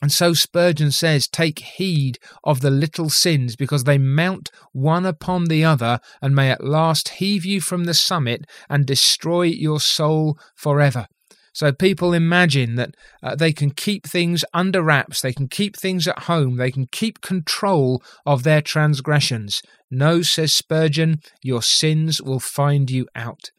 And 0.03 0.11
so 0.11 0.33
Spurgeon 0.33 0.93
says, 0.93 1.29
Take 1.29 1.59
heed 1.59 2.19
of 2.43 2.61
the 2.61 2.71
little 2.71 3.11
sins, 3.11 3.55
because 3.55 3.85
they 3.85 3.99
mount 3.99 4.51
one 4.73 5.05
upon 5.05 5.45
the 5.45 5.65
other, 5.65 6.01
and 6.23 6.35
may 6.35 6.51
at 6.51 6.65
last 6.65 7.09
heave 7.21 7.45
you 7.45 7.61
from 7.61 7.85
the 7.85 7.95
summit 7.95 8.47
and 8.69 8.87
destroy 8.87 9.43
your 9.43 9.81
soul 9.81 10.39
forever. 10.57 11.07
So 11.53 11.73
people 11.73 12.15
imagine 12.15 12.77
that 12.77 12.95
uh, 13.23 13.35
they 13.35 13.53
can 13.53 13.73
keep 13.73 14.07
things 14.07 14.45
under 14.55 14.83
wraps, 14.83 15.21
they 15.21 15.33
can 15.33 15.49
keep 15.49 15.77
things 15.77 16.07
at 16.07 16.21
home, 16.21 16.57
they 16.57 16.71
can 16.71 16.87
keep 16.87 17.21
control 17.21 18.03
of 18.25 18.45
their 18.45 18.63
transgressions. 18.63 19.61
No, 19.91 20.23
says 20.23 20.55
Spurgeon, 20.55 21.21
your 21.43 21.61
sins 21.61 22.23
will 22.23 22.41
find 22.41 22.91
you 22.91 23.07
out 23.15 23.51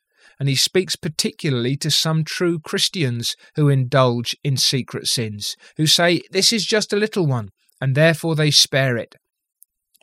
and 0.42 0.50
he 0.50 0.56
speaks 0.56 0.96
particularly 0.96 1.78
to 1.78 1.92
some 1.92 2.24
true 2.24 2.58
Christians 2.58 3.36
who 3.54 3.70
indulge 3.70 4.36
in 4.44 4.58
secret 4.58 5.06
sins, 5.06 5.56
who 5.78 5.86
say 5.86 6.24
this 6.32 6.52
is 6.52 6.66
just 6.66 6.92
a 6.92 6.96
little 6.96 7.28
one, 7.28 7.50
and 7.80 7.94
therefore 7.94 8.36
they 8.36 8.50
spare 8.50 8.98
it. 8.98 9.14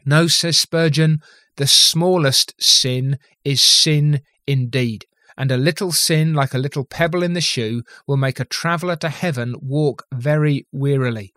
No, 0.06 0.28
says 0.28 0.56
Spurgeon, 0.56 1.18
the 1.56 1.66
smallest 1.66 2.54
sin 2.60 3.18
is 3.42 3.60
sin 3.60 4.20
indeed, 4.46 5.06
and 5.36 5.50
a 5.50 5.56
little 5.56 5.90
sin, 5.90 6.34
like 6.34 6.54
a 6.54 6.58
little 6.58 6.84
pebble 6.84 7.24
in 7.24 7.32
the 7.32 7.40
shoe, 7.40 7.82
will 8.06 8.16
make 8.16 8.38
a 8.38 8.44
traveller 8.44 8.94
to 8.94 9.08
heaven 9.08 9.56
walk 9.60 10.04
very 10.14 10.68
wearily. 10.70 11.32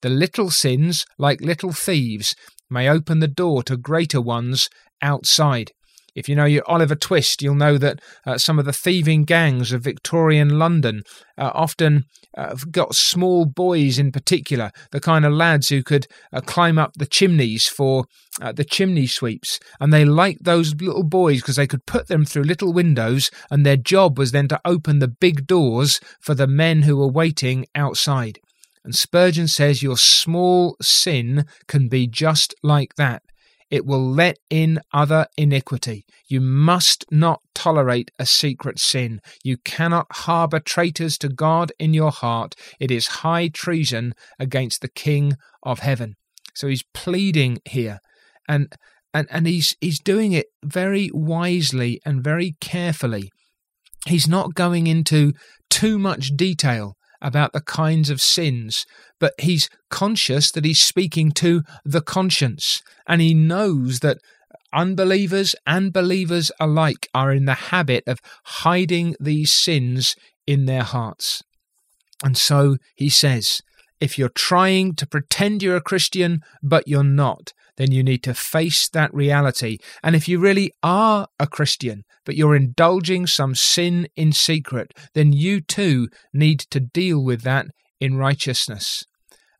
the 0.00 0.08
little 0.08 0.50
sins, 0.50 1.04
like 1.18 1.42
little 1.42 1.72
thieves, 1.72 2.34
may 2.70 2.88
open 2.88 3.20
the 3.20 3.28
door 3.28 3.62
to 3.64 3.76
greater 3.76 4.20
ones 4.20 4.70
outside. 5.02 5.72
If 6.16 6.30
you 6.30 6.34
know 6.34 6.46
your 6.46 6.64
Oliver 6.66 6.94
Twist, 6.94 7.42
you'll 7.42 7.54
know 7.54 7.76
that 7.76 8.00
uh, 8.24 8.38
some 8.38 8.58
of 8.58 8.64
the 8.64 8.72
thieving 8.72 9.24
gangs 9.24 9.70
of 9.70 9.82
Victorian 9.82 10.58
London 10.58 11.02
uh, 11.36 11.50
often 11.54 12.06
uh, 12.36 12.56
got 12.70 12.96
small 12.96 13.44
boys 13.44 13.98
in 13.98 14.10
particular, 14.10 14.70
the 14.92 15.00
kind 15.00 15.26
of 15.26 15.32
lads 15.32 15.68
who 15.68 15.82
could 15.82 16.06
uh, 16.32 16.40
climb 16.40 16.78
up 16.78 16.94
the 16.94 17.04
chimneys 17.04 17.68
for 17.68 18.06
uh, 18.40 18.50
the 18.50 18.64
chimney 18.64 19.06
sweeps. 19.06 19.60
And 19.78 19.92
they 19.92 20.06
liked 20.06 20.44
those 20.44 20.74
little 20.74 21.04
boys 21.04 21.42
because 21.42 21.56
they 21.56 21.66
could 21.66 21.84
put 21.84 22.08
them 22.08 22.24
through 22.24 22.44
little 22.44 22.72
windows, 22.72 23.30
and 23.50 23.64
their 23.64 23.76
job 23.76 24.18
was 24.18 24.32
then 24.32 24.48
to 24.48 24.60
open 24.64 25.00
the 25.00 25.08
big 25.08 25.46
doors 25.46 26.00
for 26.18 26.34
the 26.34 26.46
men 26.46 26.82
who 26.82 26.96
were 26.96 27.06
waiting 27.06 27.66
outside. 27.74 28.40
And 28.84 28.94
Spurgeon 28.94 29.48
says 29.48 29.82
your 29.82 29.98
small 29.98 30.76
sin 30.80 31.44
can 31.66 31.88
be 31.88 32.06
just 32.06 32.54
like 32.62 32.94
that. 32.94 33.22
It 33.70 33.84
will 33.84 34.08
let 34.08 34.38
in 34.48 34.80
other 34.92 35.26
iniquity. 35.36 36.04
You 36.28 36.40
must 36.40 37.04
not 37.10 37.40
tolerate 37.54 38.10
a 38.18 38.26
secret 38.26 38.78
sin. 38.78 39.20
You 39.42 39.56
cannot 39.58 40.06
harbour 40.10 40.60
traitors 40.60 41.18
to 41.18 41.28
God 41.28 41.72
in 41.78 41.92
your 41.92 42.12
heart. 42.12 42.54
It 42.78 42.90
is 42.90 43.06
high 43.08 43.48
treason 43.48 44.14
against 44.38 44.82
the 44.82 44.88
King 44.88 45.34
of 45.62 45.80
heaven. 45.80 46.14
So 46.54 46.68
he's 46.68 46.84
pleading 46.94 47.58
here. 47.64 47.98
And 48.48 48.72
and, 49.12 49.26
and 49.30 49.46
he's 49.46 49.74
he's 49.80 49.98
doing 49.98 50.32
it 50.32 50.46
very 50.62 51.10
wisely 51.12 52.00
and 52.04 52.22
very 52.22 52.54
carefully. 52.60 53.30
He's 54.06 54.28
not 54.28 54.54
going 54.54 54.86
into 54.86 55.32
too 55.70 55.98
much 55.98 56.36
detail 56.36 56.96
about 57.26 57.52
the 57.52 57.60
kinds 57.60 58.08
of 58.08 58.22
sins, 58.22 58.86
but 59.18 59.34
he's 59.38 59.68
conscious 59.90 60.52
that 60.52 60.64
he's 60.64 60.80
speaking 60.80 61.32
to 61.32 61.62
the 61.84 62.00
conscience, 62.00 62.82
and 63.06 63.20
he 63.20 63.34
knows 63.34 63.98
that 64.00 64.18
unbelievers 64.72 65.56
and 65.66 65.92
believers 65.92 66.52
alike 66.60 67.08
are 67.12 67.32
in 67.32 67.44
the 67.44 67.54
habit 67.54 68.04
of 68.06 68.20
hiding 68.44 69.16
these 69.18 69.52
sins 69.52 70.14
in 70.46 70.66
their 70.66 70.84
hearts. 70.84 71.42
And 72.24 72.36
so 72.36 72.76
he 72.94 73.08
says, 73.08 73.60
if 74.00 74.18
you're 74.18 74.28
trying 74.28 74.94
to 74.94 75.06
pretend 75.06 75.62
you're 75.62 75.76
a 75.76 75.80
Christian, 75.80 76.42
but 76.62 76.86
you're 76.86 77.02
not, 77.02 77.52
then 77.76 77.92
you 77.92 78.02
need 78.02 78.22
to 78.24 78.34
face 78.34 78.88
that 78.88 79.12
reality. 79.14 79.78
And 80.02 80.16
if 80.16 80.28
you 80.28 80.38
really 80.38 80.72
are 80.82 81.28
a 81.38 81.46
Christian, 81.46 82.04
but 82.24 82.36
you're 82.36 82.56
indulging 82.56 83.26
some 83.26 83.54
sin 83.54 84.08
in 84.16 84.32
secret, 84.32 84.92
then 85.14 85.32
you 85.32 85.60
too 85.60 86.08
need 86.32 86.60
to 86.70 86.80
deal 86.80 87.22
with 87.22 87.42
that 87.42 87.66
in 88.00 88.16
righteousness. 88.16 89.04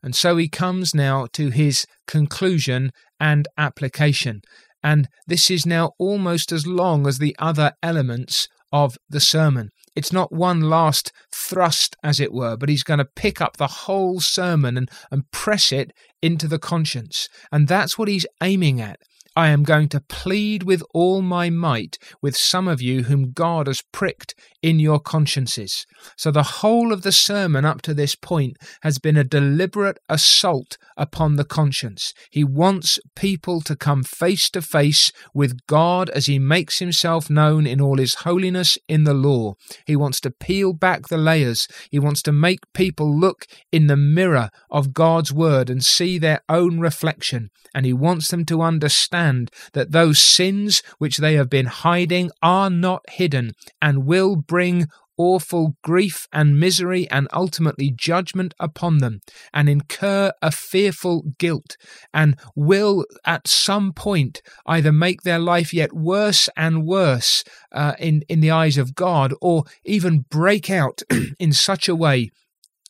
And 0.03 0.15
so 0.15 0.37
he 0.37 0.47
comes 0.47 0.93
now 0.93 1.27
to 1.33 1.49
his 1.49 1.85
conclusion 2.05 2.91
and 3.19 3.47
application. 3.57 4.41
And 4.83 5.07
this 5.25 5.49
is 5.49 5.65
now 5.65 5.91
almost 5.97 6.51
as 6.51 6.67
long 6.67 7.07
as 7.07 7.17
the 7.17 7.35
other 7.39 7.73
elements 7.81 8.47
of 8.71 8.97
the 9.09 9.19
sermon. 9.19 9.69
It's 9.97 10.13
not 10.13 10.31
one 10.31 10.61
last 10.61 11.11
thrust, 11.33 11.95
as 12.03 12.19
it 12.19 12.31
were, 12.31 12.55
but 12.55 12.69
he's 12.69 12.83
going 12.83 12.99
to 12.99 13.05
pick 13.15 13.41
up 13.41 13.57
the 13.57 13.65
whole 13.65 14.19
sermon 14.19 14.77
and, 14.77 14.91
and 15.09 15.31
press 15.31 15.71
it 15.71 15.91
into 16.21 16.47
the 16.47 16.59
conscience. 16.59 17.27
And 17.51 17.67
that's 17.67 17.97
what 17.97 18.07
he's 18.07 18.27
aiming 18.43 18.79
at. 18.79 18.99
I 19.37 19.49
am 19.49 19.61
going 19.61 19.87
to 19.89 20.01
plead 20.01 20.63
with 20.63 20.81
all 20.95 21.21
my 21.21 21.51
might 21.51 21.99
with 22.23 22.35
some 22.35 22.67
of 22.67 22.81
you 22.81 23.03
whom 23.03 23.33
God 23.33 23.67
has 23.67 23.83
pricked 23.91 24.33
in 24.63 24.79
your 24.79 24.99
consciences. 24.99 25.85
So 26.15 26.31
the 26.31 26.41
whole 26.41 26.91
of 26.91 27.03
the 27.03 27.11
sermon 27.11 27.63
up 27.63 27.83
to 27.83 27.93
this 27.93 28.15
point 28.15 28.57
has 28.81 28.97
been 28.97 29.15
a 29.15 29.23
deliberate 29.23 29.99
assault 30.09 30.79
upon 30.97 31.35
the 31.35 31.45
conscience. 31.45 32.15
He 32.31 32.43
wants 32.43 32.97
people 33.15 33.61
to 33.61 33.75
come 33.75 34.03
face 34.03 34.49
to 34.49 34.61
face 34.63 35.11
with 35.35 35.67
God 35.67 36.09
as 36.09 36.25
he 36.25 36.39
makes 36.39 36.79
himself 36.79 37.29
known 37.29 37.67
in 37.67 37.79
all 37.79 37.97
his 37.97 38.15
holiness 38.15 38.75
in 38.87 39.03
the 39.03 39.13
law. 39.13 39.53
He 39.85 39.95
wants 39.95 40.19
to 40.21 40.31
peel 40.31 40.73
back 40.73 41.09
the 41.09 41.17
layers. 41.17 41.67
He 41.91 41.99
wants 41.99 42.23
to 42.23 42.31
make 42.31 42.73
people 42.73 43.15
look 43.15 43.45
in 43.71 43.85
the 43.85 43.95
mirror 43.95 44.49
of 44.71 44.93
God's 44.95 45.31
word 45.31 45.69
and 45.69 45.85
see 45.85 46.17
their 46.17 46.41
own 46.49 46.79
reflection. 46.79 47.51
And 47.75 47.85
he 47.85 47.93
wants 47.93 48.29
them 48.29 48.43
to 48.45 48.63
understand 48.63 49.26
understand 49.27 49.51
that 49.73 49.91
those 49.91 50.19
sins 50.19 50.83
which 50.97 51.17
they 51.17 51.35
have 51.35 51.49
been 51.49 51.65
hiding 51.65 52.31
are 52.41 52.69
not 52.69 53.03
hidden 53.09 53.51
and 53.81 54.05
will 54.05 54.35
bring 54.35 54.87
awful 55.19 55.75
grief 55.83 56.27
and 56.31 56.59
misery 56.59 57.09
and 57.09 57.27
ultimately 57.33 57.89
judgment 57.89 58.53
upon 58.59 58.99
them 58.99 59.19
and 59.51 59.67
incur 59.67 60.31
a 60.43 60.51
fearful 60.51 61.23
guilt 61.39 61.75
and 62.13 62.37
will 62.55 63.03
at 63.25 63.47
some 63.47 63.91
point 63.91 64.43
either 64.67 64.91
make 64.91 65.23
their 65.23 65.39
life 65.39 65.73
yet 65.73 65.91
worse 65.91 66.49
and 66.55 66.85
worse 66.85 67.43
uh, 67.71 67.93
in, 67.97 68.21
in 68.29 68.41
the 68.41 68.51
eyes 68.51 68.77
of 68.77 68.93
God 68.93 69.33
or 69.41 69.63
even 69.83 70.25
break 70.29 70.69
out 70.69 71.01
in 71.39 71.51
such 71.51 71.89
a 71.89 71.95
way 71.95 72.29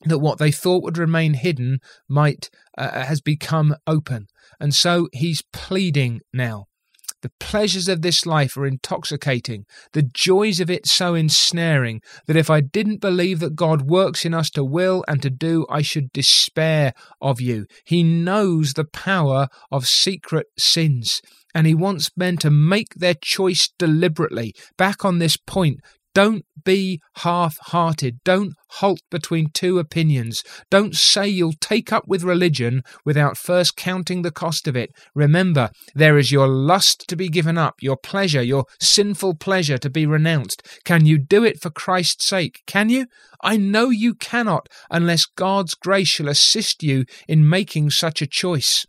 that 0.04 0.20
what 0.20 0.38
they 0.38 0.52
thought 0.52 0.84
would 0.84 0.98
remain 0.98 1.34
hidden 1.34 1.80
might 2.10 2.50
uh, 2.78 3.06
has 3.06 3.22
become 3.22 3.74
open 3.88 4.28
and 4.60 4.74
so 4.74 5.08
he's 5.14 5.44
pleading 5.54 6.22
now. 6.34 6.66
The 7.24 7.32
pleasures 7.40 7.88
of 7.88 8.04
this 8.04 8.28
life 8.28 8.56
are 8.58 8.68
intoxicating, 8.68 9.66
the 9.94 10.04
joys 10.04 10.60
of 10.60 10.70
it 10.70 10.86
so 10.86 11.16
ensnaring, 11.16 12.02
that 12.28 12.36
if 12.36 12.50
I 12.50 12.62
didn't 12.62 13.02
believe 13.02 13.40
that 13.40 13.56
God 13.56 13.90
works 13.90 14.24
in 14.24 14.36
us 14.36 14.52
to 14.52 14.64
will 14.64 15.04
and 15.08 15.20
to 15.24 15.32
do, 15.32 15.66
I 15.68 15.82
should 15.82 16.14
despair 16.14 16.94
of 17.20 17.42
you. 17.42 17.66
He 17.86 18.04
knows 18.04 18.74
the 18.74 18.86
power 18.86 19.48
of 19.72 19.88
secret 19.88 20.48
sins, 20.60 21.22
and 21.56 21.66
He 21.66 21.74
wants 21.74 22.12
men 22.16 22.38
to 22.38 22.52
make 22.52 22.94
their 22.94 23.16
choice 23.16 23.68
deliberately. 23.80 24.54
Back 24.78 25.04
on 25.04 25.18
this 25.18 25.38
point, 25.38 25.80
don't 26.18 26.46
be 26.66 27.00
half 27.18 27.60
hearted. 27.60 28.18
Don't 28.24 28.56
halt 28.70 29.02
between 29.12 29.52
two 29.54 29.78
opinions. 29.78 30.42
Don't 30.72 30.96
say 30.96 31.28
you'll 31.28 31.54
take 31.62 31.94
up 31.94 32.06
with 32.08 32.24
religion 32.24 32.82
without 33.06 33.38
first 33.38 33.76
counting 33.76 34.24
the 34.24 34.32
cost 34.32 34.68
of 34.68 34.76
it. 34.76 34.90
Remember, 35.14 35.70
there 35.94 36.18
is 36.18 36.32
your 36.32 36.48
lust 36.48 37.08
to 37.10 37.16
be 37.16 37.30
given 37.30 37.56
up, 37.56 37.76
your 37.84 37.98
pleasure, 37.98 38.42
your 38.42 38.66
sinful 38.80 39.36
pleasure 39.36 39.78
to 39.78 39.92
be 39.92 40.08
renounced. 40.08 40.64
Can 40.86 41.06
you 41.06 41.20
do 41.20 41.44
it 41.44 41.62
for 41.62 41.70
Christ's 41.70 42.26
sake? 42.26 42.64
Can 42.66 42.90
you? 42.90 43.06
I 43.44 43.58
know 43.58 43.92
you 43.92 44.16
cannot 44.16 44.70
unless 44.90 45.28
God's 45.28 45.76
grace 45.76 46.08
shall 46.08 46.30
assist 46.30 46.82
you 46.82 47.06
in 47.28 47.48
making 47.48 47.92
such 47.92 48.24
a 48.24 48.28
choice. 48.28 48.88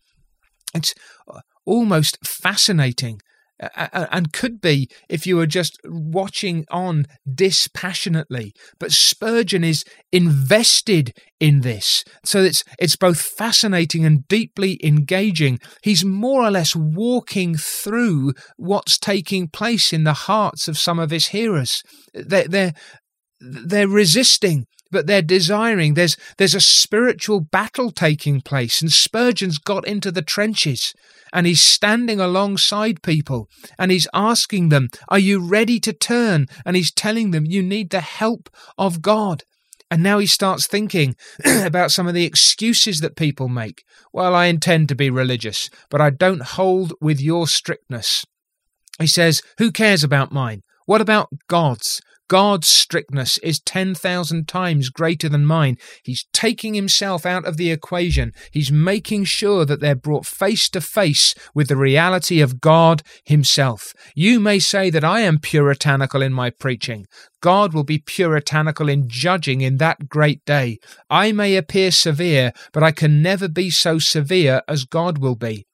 It's 0.74 0.94
uh, 1.30 1.40
almost 1.66 2.26
fascinating 2.26 3.20
and 3.60 4.32
could 4.32 4.60
be 4.60 4.88
if 5.08 5.26
you 5.26 5.36
were 5.36 5.46
just 5.46 5.78
watching 5.84 6.64
on 6.70 7.06
dispassionately. 7.32 8.52
But 8.78 8.92
Spurgeon 8.92 9.64
is 9.64 9.84
invested 10.12 11.12
in 11.40 11.60
this, 11.60 12.04
so 12.24 12.42
it's 12.42 12.64
it's 12.78 12.96
both 12.96 13.20
fascinating 13.20 14.04
and 14.04 14.26
deeply 14.28 14.78
engaging. 14.82 15.58
He's 15.82 16.04
more 16.04 16.42
or 16.42 16.50
less 16.50 16.74
walking 16.74 17.56
through 17.56 18.34
what's 18.56 18.98
taking 18.98 19.48
place 19.48 19.92
in 19.92 20.04
the 20.04 20.12
hearts 20.12 20.68
of 20.68 20.78
some 20.78 20.98
of 20.98 21.10
his 21.10 21.28
hearers. 21.28 21.82
They're 22.14 22.48
they're, 22.48 22.74
they're 23.40 23.88
resisting 23.88 24.66
but 24.90 25.07
they're 25.07 25.22
desiring. 25.22 25.94
There's 25.94 26.16
there's 26.37 26.55
a 26.55 26.61
spiritual 26.61 27.40
battle 27.40 27.90
taking 27.90 28.40
place, 28.40 28.81
and 28.81 28.90
Spurgeon's 28.92 29.59
got 29.59 29.87
into 29.87 30.11
the 30.11 30.22
trenches 30.22 30.94
and 31.33 31.46
he's 31.46 31.62
standing 31.62 32.20
alongside 32.20 33.03
people 33.03 33.48
and 33.79 33.90
he's 33.90 34.09
asking 34.14 34.68
them, 34.68 34.88
Are 35.09 35.18
you 35.18 35.40
ready 35.40 35.81
to 35.81 35.92
turn? 35.92 36.46
And 36.64 36.77
he's 36.77 36.92
telling 36.92 37.31
them, 37.31 37.44
You 37.46 37.62
need 37.62 37.90
the 37.90 38.01
help 38.01 38.48
of 38.77 39.03
God. 39.03 39.44
And 39.90 40.03
now 40.03 40.18
he 40.18 40.27
starts 40.27 40.66
thinking 40.66 41.16
about 41.44 41.90
some 41.90 42.07
of 42.07 42.14
the 42.14 42.24
excuses 42.24 43.01
that 43.01 43.16
people 43.16 43.48
make. 43.48 43.85
Well, 44.12 44.35
I 44.35 44.46
intend 44.46 44.88
to 44.88 44.94
be 44.94 45.11
religious, 45.11 45.70
but 45.90 46.01
I 46.01 46.11
don't 46.11 46.42
hold 46.42 46.92
with 47.01 47.20
your 47.20 47.46
strictness. 47.46 48.24
He 48.98 49.07
says, 49.07 49.42
Who 49.59 49.72
cares 49.72 50.05
about 50.05 50.33
mine? 50.33 50.62
What 50.87 51.01
about 51.01 51.29
God's? 51.48 52.01
God's 52.28 52.68
strictness 52.68 53.38
is 53.38 53.58
10,000 53.60 54.46
times 54.46 54.90
greater 54.90 55.30
than 55.30 55.46
mine. 55.46 55.78
He's 56.04 56.26
taking 56.34 56.74
himself 56.74 57.24
out 57.24 57.46
of 57.46 57.56
the 57.56 57.70
equation. 57.70 58.32
He's 58.52 58.70
making 58.70 59.24
sure 59.24 59.64
that 59.64 59.80
they're 59.80 59.94
brought 59.94 60.26
face 60.26 60.68
to 60.70 60.82
face 60.82 61.34
with 61.54 61.68
the 61.68 61.76
reality 61.76 62.42
of 62.42 62.60
God 62.60 63.02
himself. 63.24 63.94
You 64.14 64.40
may 64.40 64.58
say 64.58 64.90
that 64.90 65.04
I 65.04 65.20
am 65.20 65.38
puritanical 65.38 66.20
in 66.20 66.34
my 66.34 66.50
preaching. 66.50 67.06
God 67.40 67.72
will 67.72 67.84
be 67.84 67.98
puritanical 67.98 68.90
in 68.90 69.08
judging 69.08 69.62
in 69.62 69.78
that 69.78 70.08
great 70.08 70.44
day. 70.44 70.78
I 71.08 71.32
may 71.32 71.56
appear 71.56 71.90
severe, 71.90 72.52
but 72.74 72.82
I 72.82 72.92
can 72.92 73.22
never 73.22 73.48
be 73.48 73.70
so 73.70 73.98
severe 73.98 74.60
as 74.68 74.84
God 74.84 75.16
will 75.16 75.36
be. 75.36 75.64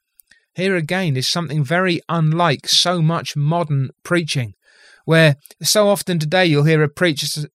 Here 0.55 0.77
again 0.77 1.17
is 1.17 1.27
something 1.27 1.65
very 1.65 2.01
unlike 2.09 2.69
so 2.69 3.03
much 3.03 3.35
modern 3.35 3.91
preaching 4.05 4.55
where 5.05 5.37
so 5.63 5.89
often 5.89 6.19
today 6.19 6.47
you'll 6.47 6.65
hear 6.65 6.83
a 6.83 6.89
preacher 6.89 7.49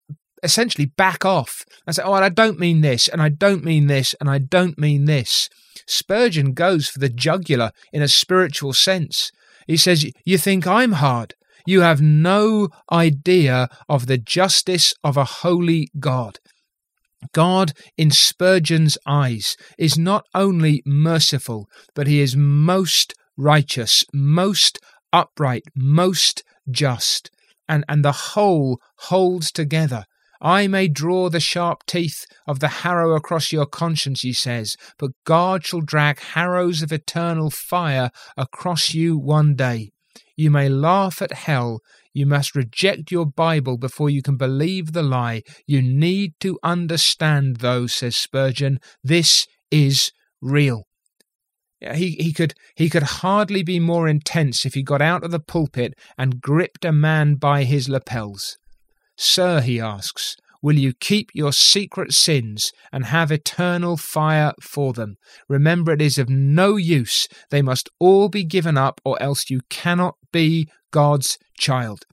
essentially 0.43 0.87
back 0.87 1.25
off 1.25 1.65
and 1.87 1.95
say, 1.95 2.03
Oh, 2.03 2.13
I 2.13 2.29
don't 2.29 2.59
mean 2.59 2.81
this, 2.81 3.09
and 3.09 3.21
I 3.21 3.29
don't 3.29 3.65
mean 3.65 3.87
this, 3.87 4.15
and 4.21 4.31
I 4.31 4.39
don't 4.39 4.79
mean 4.79 5.07
this. 5.07 5.49
Spurgeon 5.87 6.53
goes 6.53 6.89
for 6.89 6.99
the 6.99 7.09
jugular 7.09 7.73
in 7.93 8.03
a 8.03 8.09
spiritual 8.09 8.73
sense. 8.73 9.33
He 9.67 9.77
says, 9.77 10.11
You 10.25 10.39
think 10.39 10.67
I'm 10.67 10.93
hard? 10.93 11.35
You 11.67 11.83
have 11.83 12.01
no 12.01 12.69
idea 12.91 13.69
of 13.89 14.07
the 14.07 14.19
justice 14.19 14.95
of 15.05 15.17
a 15.17 15.25
holy 15.25 15.89
God. 15.99 16.39
God, 17.33 17.73
in 17.97 18.11
Spurgeon's 18.11 18.97
eyes, 19.07 19.57
is 19.77 19.99
not 19.99 20.25
only 20.35 20.83
merciful, 20.87 21.69
but 21.95 22.07
he 22.07 22.21
is 22.21 22.37
most 22.37 23.13
righteous, 23.37 24.05
most 24.15 24.79
upright, 25.13 25.65
most 25.75 26.43
just, 26.71 27.31
and, 27.69 27.85
and 27.89 28.05
the 28.05 28.13
whole 28.13 28.81
holds 28.97 29.53
together. 29.53 30.05
I 30.41 30.69
may 30.69 30.87
draw 30.87 31.29
the 31.29 31.41
sharp 31.41 31.85
teeth 31.87 32.25
of 32.47 32.61
the 32.61 32.69
harrow 32.69 33.17
across 33.17 33.53
your 33.53 33.67
conscience, 33.67 34.21
he 34.21 34.33
says, 34.33 34.77
but 34.99 35.11
God 35.25 35.67
shall 35.67 35.81
drag 35.81 36.21
harrows 36.21 36.81
of 36.81 36.93
eternal 36.93 37.51
fire 37.51 38.11
across 38.37 38.95
you 38.95 39.19
one 39.19 39.57
day. 39.57 39.91
You 40.37 40.53
may 40.53 40.69
laugh 40.69 41.21
at 41.21 41.33
hell. 41.33 41.81
You 42.15 42.27
must 42.27 42.55
reject 42.55 43.11
your 43.11 43.27
Bible 43.27 43.77
before 43.77 44.11
you 44.11 44.23
can 44.23 44.37
believe 44.37 44.93
the 44.93 45.03
lie. 45.03 45.43
You 45.67 45.83
need 45.83 46.35
to 46.41 46.59
understand, 46.63 47.57
though, 47.57 47.89
says 47.89 48.17
Spurgeon, 48.17 48.79
this 49.03 49.47
is 49.71 50.13
real. 50.41 50.88
He, 51.81 52.17
he 52.19 52.33
could 52.33 52.55
he 52.75 52.91
could 52.91 53.05
hardly 53.05 53.63
be 53.63 53.79
more 53.79 54.09
intense 54.09 54.67
if 54.67 54.75
he 54.75 54.83
got 54.83 55.01
out 55.01 55.23
of 55.23 55.31
the 55.31 55.41
pulpit 55.41 55.95
and 56.17 56.41
gripped 56.41 56.85
a 56.85 56.93
man 56.93 57.37
by 57.37 57.65
his 57.65 57.89
lapels. 57.89 58.59
Sir, 59.17 59.61
he 59.61 59.81
asks, 59.81 60.37
will 60.61 60.77
you 60.77 60.93
keep 60.93 61.31
your 61.35 61.53
secret 61.53 62.13
sins 62.13 62.73
and 62.93 63.07
have 63.07 63.31
eternal 63.31 63.97
fire 63.97 64.53
for 64.61 64.93
them? 64.93 65.17
Remember, 65.49 65.93
it 65.93 66.03
is 66.03 66.19
of 66.19 66.29
no 66.29 66.77
use. 66.77 67.29
They 67.51 67.63
must 67.63 67.89
all 68.01 68.29
be 68.29 68.45
given 68.45 68.77
up, 68.77 69.01
or 69.05 69.21
else 69.23 69.51
you 69.51 69.61
cannot 69.71 70.17
be 70.33 70.69
God's 70.91 71.39
child. 71.59 72.05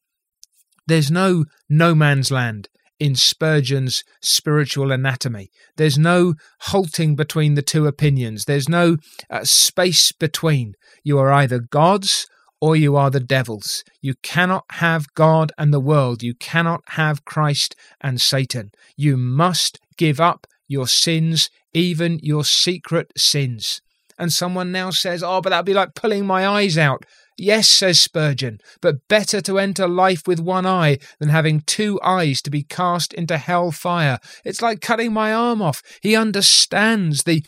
There's 0.87 1.09
no 1.09 1.45
no 1.67 1.95
man's 1.95 2.29
land 2.29 2.69
in 2.99 3.15
Spurgeon's 3.15 4.03
spiritual 4.21 4.91
anatomy. 4.91 5.49
There's 5.77 5.97
no 5.97 6.35
halting 6.61 7.15
between 7.15 7.55
the 7.55 7.61
two 7.61 7.87
opinions. 7.87 8.45
There's 8.45 8.69
no 8.69 8.97
uh, 9.29 9.43
space 9.43 10.11
between. 10.11 10.75
You 11.03 11.19
are 11.19 11.31
either 11.31 11.59
God's 11.59 12.27
or 12.61 12.75
you 12.75 12.95
are 12.95 13.09
the 13.09 13.19
devil's. 13.19 13.83
You 14.01 14.15
cannot 14.23 14.65
have 14.71 15.13
God 15.13 15.51
and 15.57 15.73
the 15.73 15.79
world. 15.79 16.23
You 16.23 16.33
cannot 16.33 16.81
have 16.89 17.25
Christ 17.25 17.75
and 18.01 18.19
Satan. 18.21 18.71
You 18.95 19.17
must 19.17 19.79
give 19.97 20.19
up 20.19 20.47
your 20.67 20.87
sins, 20.87 21.49
even 21.73 22.19
your 22.23 22.43
secret 22.43 23.11
sins. 23.17 23.81
And 24.17 24.31
someone 24.31 24.71
now 24.71 24.91
says, 24.91 25.21
Oh, 25.21 25.41
but 25.41 25.49
that'd 25.49 25.65
be 25.65 25.73
like 25.73 25.93
pulling 25.93 26.25
my 26.25 26.47
eyes 26.47 26.77
out. 26.77 27.05
Yes, 27.37 27.69
says 27.69 27.99
Spurgeon, 27.99 28.59
but 28.81 29.07
better 29.09 29.41
to 29.41 29.59
enter 29.59 29.87
life 29.87 30.21
with 30.25 30.39
one 30.39 30.65
eye 30.65 30.97
than 31.19 31.29
having 31.29 31.61
two 31.61 31.99
eyes 32.01 32.41
to 32.43 32.49
be 32.49 32.63
cast 32.63 33.13
into 33.13 33.37
hell 33.37 33.71
fire. 33.71 34.19
It's 34.45 34.61
like 34.61 34.79
cutting 34.79 35.11
my 35.11 35.33
arm 35.33 35.61
off. 35.61 35.81
He 36.01 36.15
understands 36.15 37.23
the 37.23 37.43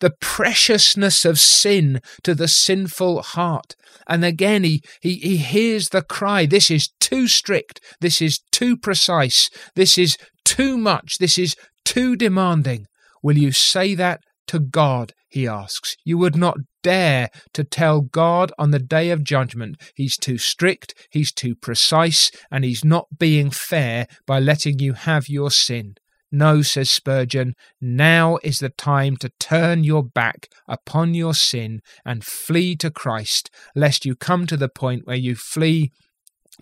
the 0.00 0.12
preciousness 0.20 1.24
of 1.24 1.40
sin 1.40 2.00
to 2.22 2.34
the 2.34 2.48
sinful 2.48 3.22
heart. 3.22 3.74
And 4.06 4.24
again, 4.26 4.62
he, 4.62 4.82
he, 5.00 5.14
he 5.14 5.36
hears 5.38 5.88
the 5.88 6.02
cry 6.02 6.44
this 6.44 6.70
is 6.70 6.90
too 7.00 7.28
strict, 7.28 7.80
this 8.00 8.20
is 8.20 8.40
too 8.52 8.76
precise, 8.76 9.48
this 9.74 9.96
is 9.96 10.16
too 10.44 10.76
much, 10.76 11.16
this 11.18 11.38
is 11.38 11.56
too 11.84 12.16
demanding. 12.16 12.86
Will 13.22 13.38
you 13.38 13.52
say 13.52 13.94
that 13.94 14.20
to 14.48 14.60
God? 14.60 15.12
He 15.28 15.46
asks. 15.46 15.96
You 16.04 16.18
would 16.18 16.36
not 16.36 16.56
dare 16.86 17.30
to 17.52 17.64
tell 17.64 18.00
God 18.00 18.52
on 18.60 18.70
the 18.70 18.78
day 18.78 19.10
of 19.10 19.24
judgment 19.24 19.74
he's 19.96 20.16
too 20.16 20.38
strict, 20.38 20.94
he's 21.10 21.32
too 21.32 21.56
precise, 21.56 22.30
and 22.48 22.64
he's 22.64 22.84
not 22.84 23.18
being 23.18 23.50
fair 23.50 24.06
by 24.24 24.38
letting 24.38 24.78
you 24.78 24.92
have 24.92 25.28
your 25.28 25.50
sin. 25.50 25.96
No, 26.30 26.62
says 26.62 26.88
Spurgeon, 26.88 27.54
now 27.80 28.38
is 28.44 28.60
the 28.60 28.68
time 28.68 29.16
to 29.16 29.32
turn 29.40 29.82
your 29.82 30.04
back 30.04 30.46
upon 30.68 31.12
your 31.12 31.34
sin 31.34 31.80
and 32.04 32.24
flee 32.24 32.76
to 32.76 32.92
Christ, 32.92 33.50
lest 33.74 34.04
you 34.04 34.14
come 34.14 34.46
to 34.46 34.56
the 34.56 34.68
point 34.68 35.08
where 35.08 35.16
you 35.16 35.34
flee 35.34 35.90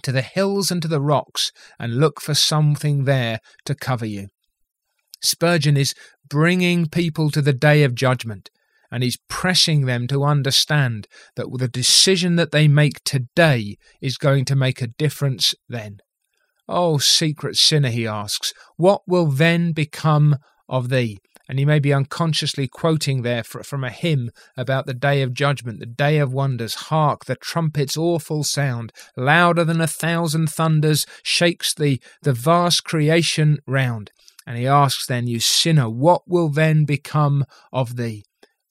to 0.03 0.11
the 0.11 0.23
hills 0.23 0.71
and 0.71 0.81
to 0.81 0.89
the 0.89 1.03
rocks 1.03 1.53
and 1.79 2.01
look 2.01 2.19
for 2.19 2.33
something 2.33 3.05
there 3.05 3.41
to 3.67 3.75
cover 3.75 4.07
you. 4.07 4.29
Spurgeon 5.21 5.77
is 5.77 5.95
bringing 6.27 6.87
people 6.87 7.31
to 7.31 7.43
the 7.43 7.53
day 7.53 7.83
of 7.83 7.95
judgment 7.95 8.49
and 8.95 9.03
he's 9.03 9.19
pressing 9.29 9.87
them 9.87 10.07
to 10.07 10.23
understand 10.23 11.09
that 11.35 11.49
the 11.59 11.67
decision 11.67 12.37
that 12.37 12.53
they 12.53 12.69
make 12.69 13.03
today 13.03 13.77
is 14.01 14.17
going 14.17 14.45
to 14.45 14.55
make 14.55 14.81
a 14.81 14.87
difference 14.87 15.53
then. 15.69 15.99
Oh, 16.69 16.99
secret 16.99 17.57
sinner, 17.57 17.89
he 17.89 18.07
asks, 18.07 18.53
what 18.77 19.03
will 19.05 19.27
then 19.27 19.73
become 19.73 20.37
of 20.69 20.91
thee? 20.91 21.19
And 21.49 21.59
he 21.59 21.65
may 21.65 21.81
be 21.81 21.93
unconsciously 21.93 22.69
quoting 22.69 23.23
there 23.23 23.43
from 23.43 23.83
a 23.83 23.91
hymn 23.91 24.31
about 24.57 24.87
the 24.87 24.95
day 24.95 25.23
of 25.23 25.35
judgment, 25.35 25.81
the 25.81 25.87
day 25.87 26.19
of 26.19 26.33
wonders. 26.33 26.75
Hark, 26.75 27.25
the 27.25 27.35
trumpet's 27.35 27.97
awful 27.97 28.45
sound, 28.45 28.93
louder 29.17 29.65
than 29.65 29.81
a 29.81 29.89
thousand 29.89 30.51
thunders, 30.51 31.05
shakes 31.25 31.75
the, 31.75 32.01
the 32.23 32.33
vast 32.33 32.85
creation 32.85 33.59
round. 33.67 34.13
And 34.47 34.57
he 34.57 34.69
asks 34.69 35.07
then, 35.07 35.27
You 35.27 35.41
sinner, 35.41 35.91
what 35.91 36.23
will 36.29 36.49
then 36.49 36.85
become 36.85 37.45
of 37.73 37.97
thee? 37.97 38.23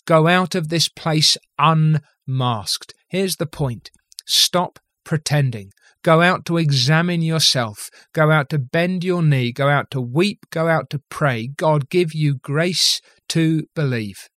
Go 0.06 0.28
out 0.28 0.56
of 0.56 0.70
this 0.70 0.90
place 0.90 1.38
unmasked. 1.58 2.94
Here's 3.10 3.38
the 3.38 3.46
point 3.46 3.90
stop 4.26 4.80
pretending. 5.04 5.72
Go 6.04 6.22
out 6.22 6.46
to 6.46 6.58
examine 6.58 7.22
yourself. 7.22 7.90
Go 8.14 8.30
out 8.30 8.50
to 8.50 8.60
bend 8.60 9.06
your 9.06 9.24
knee. 9.24 9.54
Go 9.54 9.70
out 9.70 9.90
to 9.92 10.02
weep. 10.02 10.40
Go 10.50 10.68
out 10.68 10.90
to 10.90 11.02
pray. 11.10 11.48
God 11.48 11.90
give 11.90 12.14
you 12.14 12.36
grace 12.36 13.00
to 13.30 13.64
believe. 13.74 14.28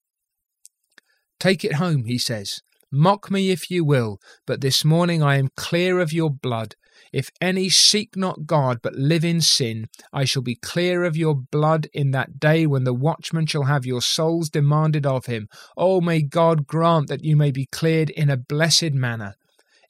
Take 1.40 1.64
it 1.64 1.74
home, 1.74 2.04
he 2.04 2.18
says. 2.18 2.60
Mock 2.92 3.30
me 3.32 3.50
if 3.50 3.68
you 3.68 3.84
will, 3.84 4.18
but 4.46 4.60
this 4.60 4.84
morning 4.84 5.22
I 5.22 5.38
am 5.38 5.48
clear 5.56 5.98
of 5.98 6.12
your 6.12 6.30
blood. 6.30 6.76
If 7.12 7.30
any 7.40 7.68
seek 7.68 8.16
not 8.16 8.46
God, 8.46 8.80
but 8.82 8.94
live 8.94 9.24
in 9.24 9.40
sin, 9.40 9.88
I 10.12 10.24
shall 10.24 10.42
be 10.42 10.54
clear 10.54 11.04
of 11.04 11.16
your 11.16 11.34
blood 11.34 11.88
in 11.92 12.10
that 12.12 12.40
day 12.40 12.66
when 12.66 12.84
the 12.84 12.94
watchman 12.94 13.46
shall 13.46 13.64
have 13.64 13.86
your 13.86 14.02
souls 14.02 14.48
demanded 14.50 15.06
of 15.06 15.26
him. 15.26 15.48
Oh, 15.76 16.00
may 16.00 16.22
God 16.22 16.66
grant 16.66 17.08
that 17.08 17.24
you 17.24 17.36
may 17.36 17.50
be 17.50 17.66
cleared 17.66 18.10
in 18.10 18.30
a 18.30 18.36
blessed 18.36 18.92
manner. 18.92 19.36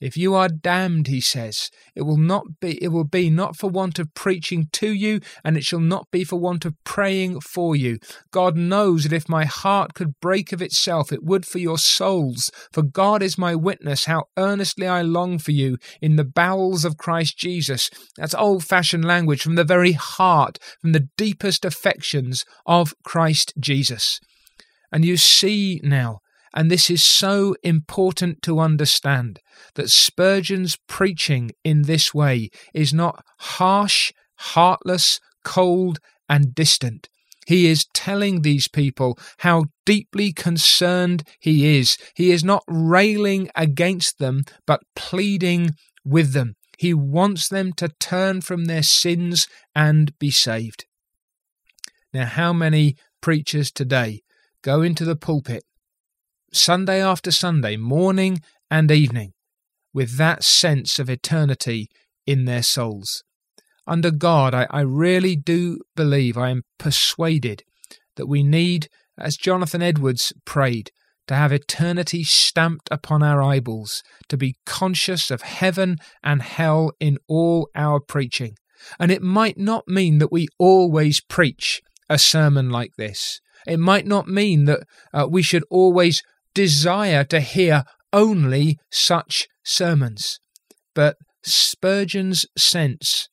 If 0.00 0.16
you 0.16 0.34
are 0.34 0.48
damned, 0.48 1.06
he 1.06 1.20
says, 1.20 1.70
it 1.94 2.02
will 2.02 2.16
not 2.16 2.60
be 2.60 2.82
it 2.82 2.88
will 2.88 3.04
be 3.04 3.30
not 3.30 3.56
for 3.56 3.70
want 3.70 3.98
of 3.98 4.12
preaching 4.14 4.68
to 4.72 4.92
you, 4.92 5.20
and 5.44 5.56
it 5.56 5.64
shall 5.64 5.80
not 5.80 6.10
be 6.10 6.24
for 6.24 6.36
want 6.36 6.64
of 6.64 6.74
praying 6.84 7.40
for 7.40 7.74
you. 7.74 7.98
God 8.30 8.56
knows 8.56 9.04
that 9.04 9.12
if 9.12 9.28
my 9.28 9.44
heart 9.44 9.94
could 9.94 10.20
break 10.20 10.52
of 10.52 10.60
itself, 10.62 11.12
it 11.12 11.24
would 11.24 11.46
for 11.46 11.58
your 11.58 11.78
souls. 11.78 12.50
For 12.72 12.82
God 12.82 13.22
is 13.22 13.38
my 13.38 13.54
witness 13.54 14.04
how 14.04 14.24
earnestly 14.36 14.86
I 14.86 15.02
long 15.02 15.38
for 15.38 15.52
you 15.52 15.78
in 16.00 16.16
the 16.16 16.24
bowels 16.24 16.84
of 16.84 16.98
Christ 16.98 17.38
Jesus. 17.38 17.90
That's 18.16 18.34
old 18.34 18.64
fashioned 18.64 19.04
language 19.04 19.42
from 19.42 19.54
the 19.54 19.64
very 19.64 19.92
heart, 19.92 20.58
from 20.80 20.92
the 20.92 21.08
deepest 21.16 21.64
affections 21.64 22.44
of 22.66 22.94
Christ 23.02 23.54
Jesus. 23.58 24.20
And 24.92 25.04
you 25.04 25.16
see 25.16 25.80
now 25.82 26.20
and 26.56 26.70
this 26.70 26.88
is 26.88 27.04
so 27.04 27.54
important 27.62 28.40
to 28.40 28.58
understand 28.60 29.40
that 29.74 29.90
Spurgeon's 29.90 30.78
preaching 30.88 31.50
in 31.62 31.82
this 31.82 32.14
way 32.14 32.48
is 32.72 32.94
not 32.94 33.22
harsh, 33.40 34.10
heartless, 34.36 35.20
cold, 35.44 35.98
and 36.30 36.54
distant. 36.54 37.10
He 37.46 37.66
is 37.66 37.86
telling 37.92 38.40
these 38.40 38.68
people 38.68 39.18
how 39.40 39.66
deeply 39.84 40.32
concerned 40.32 41.24
he 41.38 41.78
is. 41.78 41.98
He 42.14 42.30
is 42.30 42.42
not 42.42 42.64
railing 42.66 43.50
against 43.54 44.18
them, 44.18 44.42
but 44.66 44.80
pleading 44.96 45.72
with 46.06 46.32
them. 46.32 46.56
He 46.78 46.94
wants 46.94 47.48
them 47.50 47.74
to 47.74 47.90
turn 48.00 48.40
from 48.40 48.64
their 48.64 48.82
sins 48.82 49.46
and 49.74 50.18
be 50.18 50.30
saved. 50.30 50.86
Now, 52.14 52.24
how 52.24 52.54
many 52.54 52.96
preachers 53.20 53.70
today 53.70 54.22
go 54.62 54.80
into 54.80 55.04
the 55.04 55.16
pulpit 55.16 55.62
Sunday 56.52 57.02
after 57.02 57.30
Sunday, 57.30 57.76
morning 57.76 58.40
and 58.70 58.90
evening, 58.90 59.32
with 59.92 60.16
that 60.16 60.44
sense 60.44 60.98
of 60.98 61.10
eternity 61.10 61.88
in 62.26 62.44
their 62.44 62.62
souls. 62.62 63.22
Under 63.86 64.10
God, 64.10 64.54
I, 64.54 64.66
I 64.70 64.80
really 64.80 65.36
do 65.36 65.78
believe, 65.94 66.36
I 66.36 66.50
am 66.50 66.62
persuaded 66.78 67.62
that 68.16 68.26
we 68.26 68.42
need, 68.42 68.88
as 69.18 69.36
Jonathan 69.36 69.82
Edwards 69.82 70.32
prayed, 70.44 70.90
to 71.28 71.34
have 71.34 71.52
eternity 71.52 72.24
stamped 72.24 72.88
upon 72.90 73.22
our 73.22 73.42
eyeballs, 73.42 74.02
to 74.28 74.36
be 74.36 74.56
conscious 74.64 75.30
of 75.30 75.42
heaven 75.42 75.98
and 76.22 76.42
hell 76.42 76.92
in 77.00 77.18
all 77.28 77.68
our 77.74 78.00
preaching. 78.00 78.54
And 78.98 79.10
it 79.10 79.22
might 79.22 79.58
not 79.58 79.88
mean 79.88 80.18
that 80.18 80.32
we 80.32 80.48
always 80.58 81.20
preach 81.20 81.80
a 82.08 82.18
sermon 82.18 82.70
like 82.70 82.92
this. 82.96 83.40
It 83.66 83.78
might 83.78 84.06
not 84.06 84.28
mean 84.28 84.66
that 84.66 84.80
uh, 85.12 85.26
we 85.28 85.42
should 85.42 85.64
always 85.70 86.22
desire 86.56 87.22
to 87.22 87.38
hear 87.38 87.84
only 88.14 88.78
such 88.90 89.46
sermons. 89.62 90.40
But 90.94 91.16
Spurgeon's 91.44 92.46
sense 92.56 93.28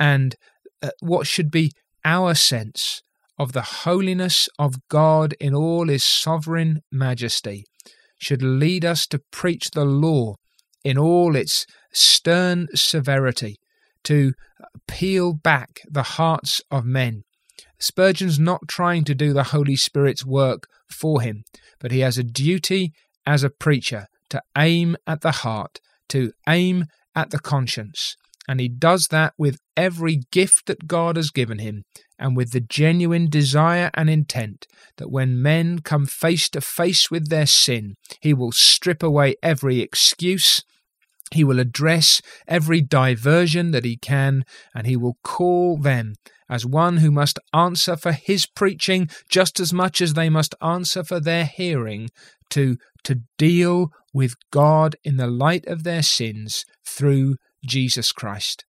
and 0.00 0.34
uh, 0.82 0.88
what 1.00 1.26
should 1.26 1.50
be 1.50 1.70
our 2.06 2.34
sense 2.34 3.02
of 3.38 3.52
the 3.52 3.84
holiness 3.84 4.48
of 4.58 4.76
God 4.88 5.34
in 5.38 5.54
all 5.54 5.88
his 5.88 6.04
sovereign 6.04 6.80
majesty 6.90 7.64
should 8.18 8.42
lead 8.42 8.82
us 8.82 9.06
to 9.08 9.20
preach 9.30 9.70
the 9.74 9.84
law 9.84 10.36
in 10.82 10.96
all 10.96 11.36
its 11.36 11.66
stern 11.92 12.68
severity, 12.74 13.56
to 14.04 14.32
peel 14.88 15.34
back 15.34 15.80
the 15.90 16.02
hearts 16.02 16.62
of 16.70 16.86
men. 16.86 17.24
Spurgeon's 17.78 18.38
not 18.38 18.68
trying 18.68 19.04
to 19.04 19.14
do 19.14 19.34
the 19.34 19.50
Holy 19.54 19.76
Spirit's 19.76 20.24
work 20.24 20.66
for 20.90 21.20
him, 21.20 21.44
but 21.80 21.92
he 21.92 22.00
has 22.00 22.18
a 22.18 22.24
duty 22.24 22.92
as 23.26 23.42
a 23.42 23.50
preacher 23.50 24.06
to 24.30 24.42
aim 24.56 24.96
at 25.06 25.20
the 25.20 25.30
heart, 25.30 25.80
to 26.08 26.32
aim 26.48 26.86
at 27.14 27.30
the 27.30 27.38
conscience. 27.38 28.16
And 28.46 28.60
he 28.60 28.68
does 28.68 29.08
that 29.10 29.32
with 29.38 29.58
every 29.76 30.20
gift 30.30 30.66
that 30.66 30.86
God 30.86 31.16
has 31.16 31.30
given 31.30 31.58
him, 31.58 31.84
and 32.18 32.36
with 32.36 32.52
the 32.52 32.60
genuine 32.60 33.28
desire 33.28 33.90
and 33.94 34.10
intent 34.10 34.66
that 34.98 35.10
when 35.10 35.40
men 35.40 35.80
come 35.80 36.06
face 36.06 36.48
to 36.50 36.60
face 36.60 37.10
with 37.10 37.28
their 37.28 37.46
sin, 37.46 37.94
he 38.20 38.34
will 38.34 38.52
strip 38.52 39.02
away 39.02 39.34
every 39.42 39.80
excuse, 39.80 40.62
he 41.32 41.42
will 41.42 41.58
address 41.58 42.20
every 42.46 42.80
diversion 42.80 43.70
that 43.72 43.84
he 43.84 43.96
can, 43.96 44.44
and 44.74 44.86
he 44.86 44.96
will 44.96 45.16
call 45.24 45.76
them 45.76 46.14
as 46.54 46.64
one 46.64 46.98
who 46.98 47.10
must 47.10 47.40
answer 47.52 47.96
for 47.96 48.12
his 48.12 48.46
preaching 48.46 49.08
just 49.28 49.58
as 49.58 49.72
much 49.72 50.00
as 50.00 50.14
they 50.14 50.30
must 50.30 50.54
answer 50.62 51.02
for 51.02 51.18
their 51.18 51.44
hearing, 51.44 52.08
to, 52.50 52.76
to 53.02 53.22
deal 53.36 53.90
with 54.12 54.34
God 54.52 54.94
in 55.02 55.16
the 55.16 55.26
light 55.26 55.66
of 55.66 55.82
their 55.82 56.02
sins 56.02 56.64
through 56.86 57.34
Jesus 57.66 58.12
Christ. 58.12 58.64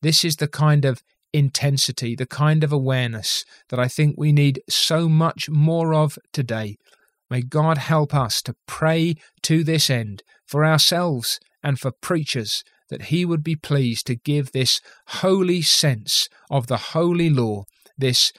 This 0.00 0.24
is 0.24 0.36
the 0.36 0.48
kind 0.48 0.86
of 0.86 1.02
intensity, 1.34 2.14
the 2.14 2.26
kind 2.26 2.64
of 2.64 2.72
awareness 2.72 3.44
that 3.68 3.78
I 3.78 3.88
think 3.88 4.14
we 4.16 4.32
need 4.32 4.62
so 4.70 5.06
much 5.06 5.50
more 5.50 5.92
of 5.92 6.18
today. 6.32 6.76
May 7.28 7.42
God 7.42 7.76
help 7.76 8.14
us 8.14 8.40
to 8.42 8.56
pray 8.66 9.16
to 9.42 9.62
this 9.62 9.90
end 9.90 10.22
for 10.46 10.64
ourselves 10.64 11.38
and 11.62 11.78
for 11.78 11.92
preachers 11.92 12.64
that 12.88 13.04
He 13.04 13.24
would 13.24 13.42
be 13.42 13.56
pleased 13.56 14.06
to 14.06 14.14
give 14.14 14.52
this 14.52 14.80
holy 15.08 15.62
sense 15.62 16.28
of 16.50 16.66
the 16.66 16.76
holy 16.76 17.30
law, 17.30 17.64
this 17.96 18.32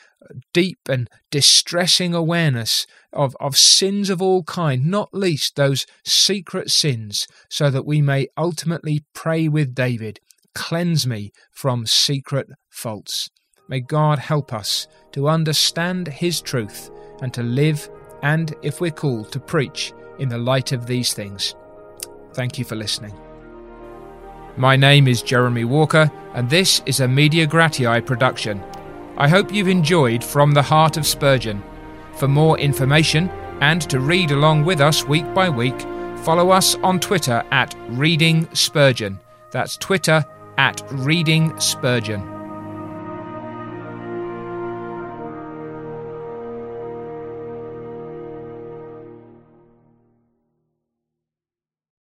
deep 0.53 0.79
and 0.87 1.09
distressing 1.31 2.13
awareness 2.13 2.85
of, 3.13 3.35
of 3.39 3.57
sins 3.57 4.09
of 4.09 4.21
all 4.21 4.43
kind, 4.43 4.85
not 4.85 5.13
least 5.13 5.55
those 5.55 5.85
secret 6.05 6.69
sins, 6.69 7.27
so 7.49 7.69
that 7.69 7.85
we 7.85 8.01
may 8.01 8.27
ultimately 8.37 9.03
pray 9.13 9.47
with 9.47 9.73
David 9.73 10.19
Cleanse 10.55 11.05
me 11.05 11.31
from 11.51 11.85
secret 11.85 12.49
faults. 12.69 13.29
May 13.67 13.79
God 13.81 14.19
help 14.19 14.51
us 14.51 14.87
to 15.11 15.29
understand 15.29 16.07
His 16.07 16.41
truth 16.41 16.89
and 17.21 17.33
to 17.33 17.43
live, 17.43 17.89
and 18.23 18.53
if 18.61 18.81
we're 18.81 18.91
called, 18.91 19.31
to 19.31 19.39
preach 19.39 19.93
in 20.17 20.29
the 20.29 20.37
light 20.37 20.71
of 20.71 20.85
these 20.85 21.13
things. 21.13 21.55
Thank 22.33 22.57
you 22.57 22.65
for 22.65 22.75
listening. 22.75 23.28
My 24.59 24.75
name 24.75 25.07
is 25.07 25.21
Jeremy 25.21 25.63
Walker, 25.63 26.11
and 26.33 26.49
this 26.49 26.81
is 26.85 26.99
a 26.99 27.07
Media 27.07 27.47
Gratiae 27.47 28.05
production. 28.05 28.61
I 29.15 29.29
hope 29.29 29.53
you've 29.53 29.69
enjoyed 29.69 30.21
From 30.21 30.51
the 30.51 30.61
Heart 30.61 30.97
of 30.97 31.07
Spurgeon. 31.07 31.63
For 32.17 32.27
more 32.27 32.59
information 32.59 33.29
and 33.61 33.81
to 33.83 34.01
read 34.01 34.31
along 34.31 34.65
with 34.65 34.81
us 34.81 35.05
week 35.05 35.33
by 35.33 35.47
week, 35.47 35.79
follow 36.25 36.49
us 36.49 36.75
on 36.83 36.99
Twitter 36.99 37.41
at 37.51 37.73
Reading 37.91 38.53
Spurgeon. 38.53 39.17
That's 39.51 39.77
Twitter 39.77 40.25
at 40.57 40.83
Reading 40.91 41.57
Spurgeon. 41.61 42.38